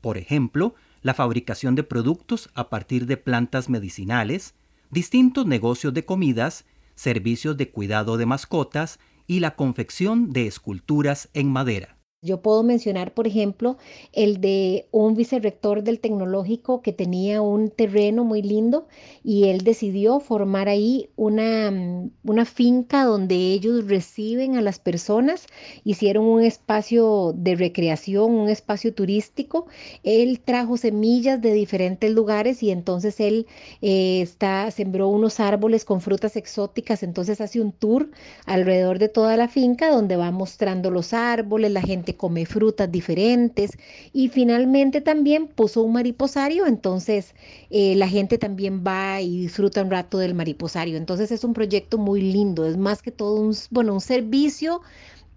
Por 0.00 0.18
ejemplo, 0.18 0.74
la 1.02 1.14
fabricación 1.14 1.74
de 1.74 1.82
productos 1.82 2.50
a 2.54 2.68
partir 2.68 3.06
de 3.06 3.16
plantas 3.16 3.68
medicinales, 3.68 4.54
distintos 4.90 5.46
negocios 5.46 5.94
de 5.94 6.04
comidas, 6.04 6.64
servicios 6.94 7.56
de 7.56 7.70
cuidado 7.70 8.16
de 8.16 8.26
mascotas 8.26 8.98
y 9.26 9.40
la 9.40 9.54
confección 9.54 10.32
de 10.32 10.46
esculturas 10.46 11.28
en 11.34 11.52
madera. 11.52 11.97
Yo 12.20 12.42
puedo 12.42 12.64
mencionar, 12.64 13.14
por 13.14 13.28
ejemplo, 13.28 13.76
el 14.12 14.40
de 14.40 14.88
un 14.90 15.14
vicerrector 15.14 15.84
del 15.84 16.00
tecnológico 16.00 16.82
que 16.82 16.92
tenía 16.92 17.40
un 17.42 17.70
terreno 17.70 18.24
muy 18.24 18.42
lindo 18.42 18.88
y 19.22 19.44
él 19.50 19.60
decidió 19.60 20.18
formar 20.18 20.68
ahí 20.68 21.10
una, 21.14 21.70
mm, 21.70 22.10
una 22.24 22.44
finca 22.44 23.04
donde 23.04 23.36
ellos 23.36 23.86
reciben 23.86 24.56
a 24.56 24.62
las 24.62 24.80
personas, 24.80 25.46
hicieron 25.84 26.24
un 26.24 26.42
espacio 26.42 27.34
de 27.36 27.54
recreación, 27.54 28.32
un 28.32 28.48
espacio 28.48 28.92
turístico. 28.92 29.68
Él 30.02 30.40
trajo 30.40 30.76
semillas 30.76 31.40
de 31.40 31.52
diferentes 31.52 32.10
lugares 32.10 32.64
y 32.64 32.72
entonces 32.72 33.20
él 33.20 33.46
eh, 33.80 34.22
está, 34.22 34.72
sembró 34.72 35.06
unos 35.06 35.38
árboles 35.38 35.84
con 35.84 36.00
frutas 36.00 36.34
exóticas, 36.34 37.04
entonces 37.04 37.40
hace 37.40 37.60
un 37.60 37.70
tour 37.70 38.10
alrededor 38.44 38.98
de 38.98 39.08
toda 39.08 39.36
la 39.36 39.46
finca 39.46 39.88
donde 39.90 40.16
va 40.16 40.32
mostrando 40.32 40.90
los 40.90 41.12
árboles, 41.12 41.70
la 41.70 41.82
gente 41.82 42.07
come 42.16 42.46
frutas 42.46 42.90
diferentes 42.90 43.72
y 44.12 44.28
finalmente 44.28 45.00
también 45.00 45.46
puso 45.46 45.82
un 45.82 45.92
mariposario, 45.92 46.66
entonces 46.66 47.34
eh, 47.70 47.94
la 47.96 48.08
gente 48.08 48.38
también 48.38 48.84
va 48.86 49.20
y 49.20 49.40
disfruta 49.40 49.82
un 49.82 49.90
rato 49.90 50.18
del 50.18 50.34
mariposario. 50.34 50.96
Entonces 50.96 51.30
es 51.30 51.44
un 51.44 51.52
proyecto 51.52 51.98
muy 51.98 52.20
lindo, 52.20 52.66
es 52.66 52.76
más 52.76 53.02
que 53.02 53.10
todo 53.10 53.40
un, 53.40 53.54
bueno, 53.70 53.94
un 53.94 54.00
servicio 54.00 54.80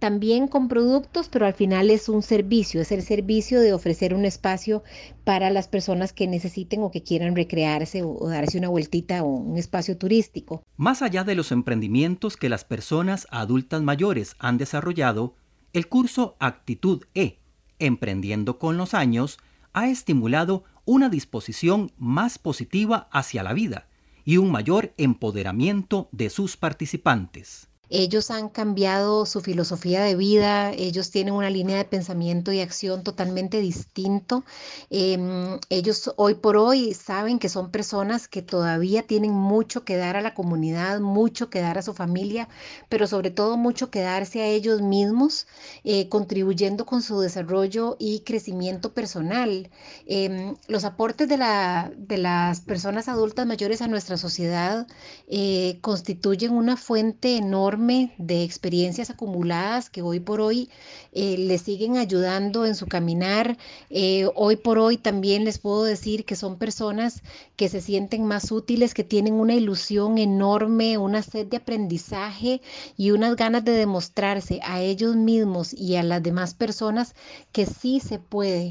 también 0.02 0.48
con 0.48 0.68
productos, 0.68 1.30
pero 1.30 1.46
al 1.46 1.54
final 1.54 1.92
es 1.92 2.10
un 2.10 2.24
servicio, 2.24 2.82
es 2.82 2.92
el 2.92 3.04
servicio 3.04 3.62
de 3.62 3.72
ofrecer 3.72 4.16
un 4.16 4.26
espacio 4.26 4.82
para 5.24 5.52
las 5.52 5.68
personas 5.68 6.12
que 6.12 6.26
necesiten 6.26 6.82
o 6.82 6.90
que 6.90 7.04
quieran 7.04 7.36
recrearse 7.36 8.02
o, 8.02 8.28
darse 8.28 8.58
una 8.58 8.68
vueltita 8.68 9.22
o 9.22 9.28
un 9.28 9.60
espacio 9.60 10.00
turístico. 10.00 10.64
Más 10.76 11.04
allá 11.04 11.24
de 11.24 11.36
los 11.36 11.52
emprendimientos 11.52 12.36
que 12.36 12.50
las 12.50 12.66
personas 12.66 13.28
adultas 13.30 13.84
mayores 13.84 14.36
han 14.40 14.58
desarrollado, 14.58 15.36
el 15.74 15.88
curso 15.88 16.36
Actitud 16.40 17.06
E, 17.16 17.40
Emprendiendo 17.80 18.60
con 18.60 18.78
los 18.78 18.94
años, 18.94 19.40
ha 19.74 19.90
estimulado 19.90 20.66
una 20.86 21.10
disposición 21.10 21.92
más 21.98 22.38
positiva 22.38 23.10
hacia 23.12 23.42
la 23.42 23.54
vida 23.54 23.88
y 24.24 24.38
un 24.38 24.52
mayor 24.52 24.94
empoderamiento 24.98 26.08
de 26.12 26.30
sus 26.30 26.58
participantes. 26.58 27.71
Ellos 27.94 28.32
han 28.32 28.48
cambiado 28.48 29.26
su 29.26 29.42
filosofía 29.42 30.02
de 30.02 30.16
vida, 30.16 30.72
ellos 30.72 31.12
tienen 31.12 31.34
una 31.34 31.50
línea 31.50 31.76
de 31.76 31.84
pensamiento 31.84 32.54
y 32.54 32.62
acción 32.62 33.04
totalmente 33.04 33.60
distinto. 33.60 34.46
Em, 34.90 35.60
ellos 35.70 36.14
hoy 36.16 36.36
por 36.36 36.56
hoy 36.56 36.94
saben 36.94 37.38
que 37.38 37.50
son 37.50 37.70
personas 37.70 38.30
que 38.30 38.42
todavía 38.42 39.04
tienen 39.04 39.34
mucho 39.34 39.84
que 39.84 39.98
dar 39.98 40.16
a 40.16 40.22
la 40.22 40.34
comunidad, 40.34 41.02
mucho 41.02 41.50
que 41.50 41.60
dar 41.60 41.78
a 41.78 41.82
su 41.82 41.94
familia, 41.94 42.48
pero 42.88 43.08
sobre 43.08 43.30
todo 43.30 43.58
mucho 43.58 43.92
que 43.92 44.00
darse 44.00 44.42
a 44.42 44.48
ellos 44.48 44.82
mismos, 44.82 45.46
eh, 45.84 46.08
contribuyendo 46.08 46.86
con 46.86 47.02
su 47.02 47.20
desarrollo 47.20 47.98
y 48.00 48.22
crecimiento 48.22 48.94
personal. 48.94 49.70
Em, 50.06 50.56
los 50.70 50.86
aportes 50.86 51.28
de, 51.28 51.38
la, 51.38 51.92
de, 51.98 52.18
las 52.18 52.62
personas 52.62 53.10
adultas 53.10 53.46
mayores 53.46 53.82
a 53.82 53.88
nuestra 53.88 54.16
sociedad 54.16 54.88
eh, 55.28 55.80
constituyen 55.82 56.54
una 56.54 56.78
fuente 56.78 57.36
enorme 57.36 57.81
de 57.82 58.44
experiencias 58.44 59.10
acumuladas 59.10 59.90
que 59.90 60.04
hoy 60.04 60.20
por 60.20 60.40
hoy 60.40 60.70
eh, 61.14 61.36
les 61.38 61.64
siguen 61.64 61.98
ayudando 61.98 62.66
en 62.66 62.76
su 62.76 62.86
caminar. 62.86 63.58
Eh, 63.90 64.28
hoy 64.36 64.56
por 64.56 64.78
hoy 64.78 64.98
también 64.98 65.46
les 65.46 65.58
puedo 65.58 65.84
decir 65.84 66.24
que 66.24 66.36
son 66.36 66.58
personas 66.58 67.24
que 67.56 67.70
se 67.70 67.82
sienten 67.82 68.26
más 68.26 68.52
útiles, 68.52 68.94
que 68.94 69.04
tienen 69.04 69.34
una 69.34 69.56
ilusión 69.56 70.20
enorme, 70.20 71.00
una 71.00 71.24
sed 71.24 71.48
de 71.48 71.58
aprendizaje 71.58 72.62
y 72.98 73.12
unas 73.12 73.36
ganas 73.36 73.66
de 73.66 73.72
demostrarse 73.72 74.60
a 74.64 74.80
ellos 74.82 75.16
mismos 75.16 75.74
y 75.74 75.96
a 75.96 76.04
las 76.04 76.22
demás 76.22 76.54
personas 76.54 77.16
que 77.52 77.66
sí 77.66 78.00
se 78.00 78.20
puede. 78.20 78.70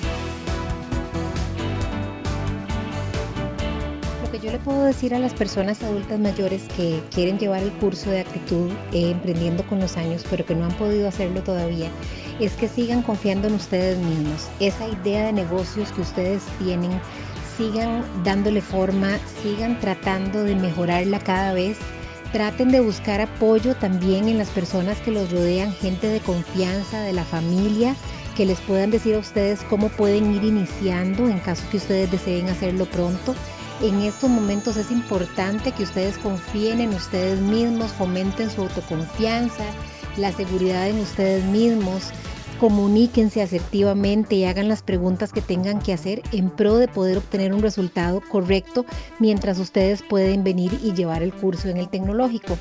Yo 4.43 4.51
le 4.51 4.59
puedo 4.59 4.85
decir 4.85 5.15
a 5.15 5.19
las 5.19 5.35
personas 5.35 5.83
adultas 5.83 6.19
mayores 6.19 6.63
que 6.77 7.03
quieren 7.13 7.39
llevar 7.39 7.63
el 7.63 7.73
curso 7.73 8.11
de 8.11 8.21
actitud 8.21 8.71
eh, 8.93 9.11
emprendiendo 9.11 9.65
con 9.65 9.81
los 9.81 9.97
años, 9.97 10.25
pero 10.31 10.47
que 10.47 10.55
no 10.55 10.65
han 10.65 10.73
podido 10.73 11.09
hacerlo 11.09 11.43
todavía, 11.43 11.91
es 12.39 12.53
que 12.53 12.69
sigan 12.69 13.03
confiando 13.03 13.49
en 13.49 13.55
ustedes 13.55 13.99
mismos. 13.99 14.49
Esa 14.59 14.89
idea 14.89 15.27
de 15.27 15.33
negocios 15.33 15.93
que 15.93 16.01
ustedes 16.01 16.43
tienen, 16.59 16.91
sigan 17.57 18.05
dándole 18.25 18.63
forma, 18.63 19.19
sigan 19.43 19.79
tratando 19.79 20.43
de 20.43 20.57
mejorarla 20.57 21.19
cada 21.19 21.53
vez. 21.53 21.77
Traten 22.33 22.71
de 22.71 22.81
buscar 22.81 23.21
apoyo 23.21 23.75
también 23.75 24.29
en 24.29 24.39
las 24.39 24.49
personas 24.51 24.99
que 25.01 25.11
los 25.11 25.31
rodean, 25.33 25.73
gente 25.73 26.07
de 26.07 26.21
confianza, 26.21 27.01
de 27.03 27.13
la 27.13 27.25
familia, 27.25 27.95
que 28.37 28.47
les 28.47 28.61
puedan 28.61 28.91
decir 28.91 29.17
a 29.17 29.19
ustedes 29.19 29.61
cómo 29.69 29.89
pueden 29.89 30.33
ir 30.33 30.45
iniciando 30.45 31.29
en 31.29 31.41
caso 31.41 31.65
que 31.71 31.79
ustedes 31.79 32.11
deseen 32.11 32.49
hacerlo 32.49 32.87
pronto 32.87 33.35
en 33.83 34.03
estos 34.03 34.29
momentos 34.29 34.77
es 34.77 34.91
importante 34.91 35.73
que 35.73 35.85
ustedes 35.85 36.19
confíen 36.19 36.81
en 36.81 36.91
ustedes 36.91 37.41
mismos, 37.41 37.93
fomenten 37.93 38.51
su 38.51 38.63
autoconfianza, 38.63 39.65
la 40.17 40.33
seguridad 40.33 40.89
en 40.89 40.99
ustedes 40.99 41.45
mismos, 41.45 42.11
comuníquense 42.61 43.41
asertivamente 43.41 44.35
y 44.35 44.45
hagan 44.45 44.69
las 44.69 44.83
preguntas 44.83 45.33
que 45.33 45.41
tengan 45.41 45.81
que 45.81 45.95
hacer 45.95 46.23
en 46.33 46.51
pro 46.51 46.77
de 46.77 46.89
poder 46.89 47.19
obtener 47.19 47.55
un 47.55 47.63
resultado 47.63 48.21
correcto 48.21 48.85
mientras 49.19 49.59
ustedes 49.59 50.03
pueden 50.03 50.45
venir 50.45 50.79
y 50.83 50.93
llevar 50.93 51.23
el 51.23 51.33
curso 51.33 51.69
en 51.69 51.79
el 51.79 51.89
tecnológico. 51.89 52.59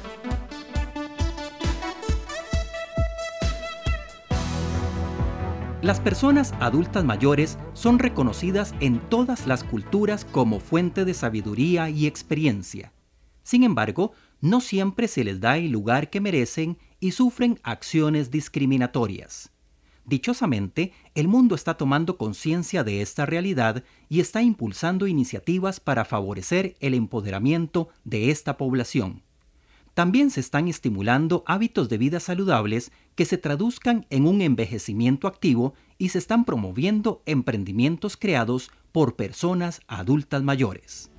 Las 5.81 6.01
personas 6.01 6.53
adultas 6.59 7.05
mayores 7.05 7.57
son 7.71 7.99
reconocidas 7.99 8.75
en 8.81 8.99
todas 9.09 9.47
las 9.47 9.63
culturas 9.63 10.25
como 10.25 10.59
fuente 10.59 11.05
de 11.05 11.13
sabiduría 11.13 11.89
y 11.89 12.05
experiencia. 12.05 12.91
Sin 13.43 13.63
embargo, 13.63 14.11
no 14.41 14.59
siempre 14.59 15.07
se 15.07 15.23
les 15.23 15.39
da 15.39 15.55
el 15.55 15.71
lugar 15.71 16.09
que 16.09 16.19
merecen 16.19 16.77
y 16.99 17.11
sufren 17.11 17.61
acciones 17.63 18.29
discriminatorias. 18.29 19.53
Dichosamente, 20.03 20.91
el 21.15 21.29
mundo 21.29 21.55
está 21.55 21.75
tomando 21.75 22.17
conciencia 22.17 22.83
de 22.83 23.01
esta 23.01 23.25
realidad 23.25 23.85
y 24.09 24.19
está 24.19 24.41
impulsando 24.41 25.07
iniciativas 25.07 25.79
para 25.79 26.03
favorecer 26.03 26.75
el 26.81 26.93
empoderamiento 26.93 27.87
de 28.03 28.31
esta 28.31 28.57
población. 28.57 29.23
También 29.93 30.31
se 30.31 30.39
están 30.39 30.67
estimulando 30.67 31.43
hábitos 31.45 31.89
de 31.89 31.97
vida 31.97 32.19
saludables 32.19 32.91
que 33.15 33.25
se 33.25 33.37
traduzcan 33.37 34.05
en 34.09 34.27
un 34.27 34.41
envejecimiento 34.41 35.27
activo 35.27 35.73
y 35.97 36.09
se 36.09 36.17
están 36.17 36.45
promoviendo 36.45 37.21
emprendimientos 37.25 38.17
creados 38.17 38.71
por 38.91 39.15
personas 39.15 39.81
adultas 39.87 40.43
mayores. 40.43 41.11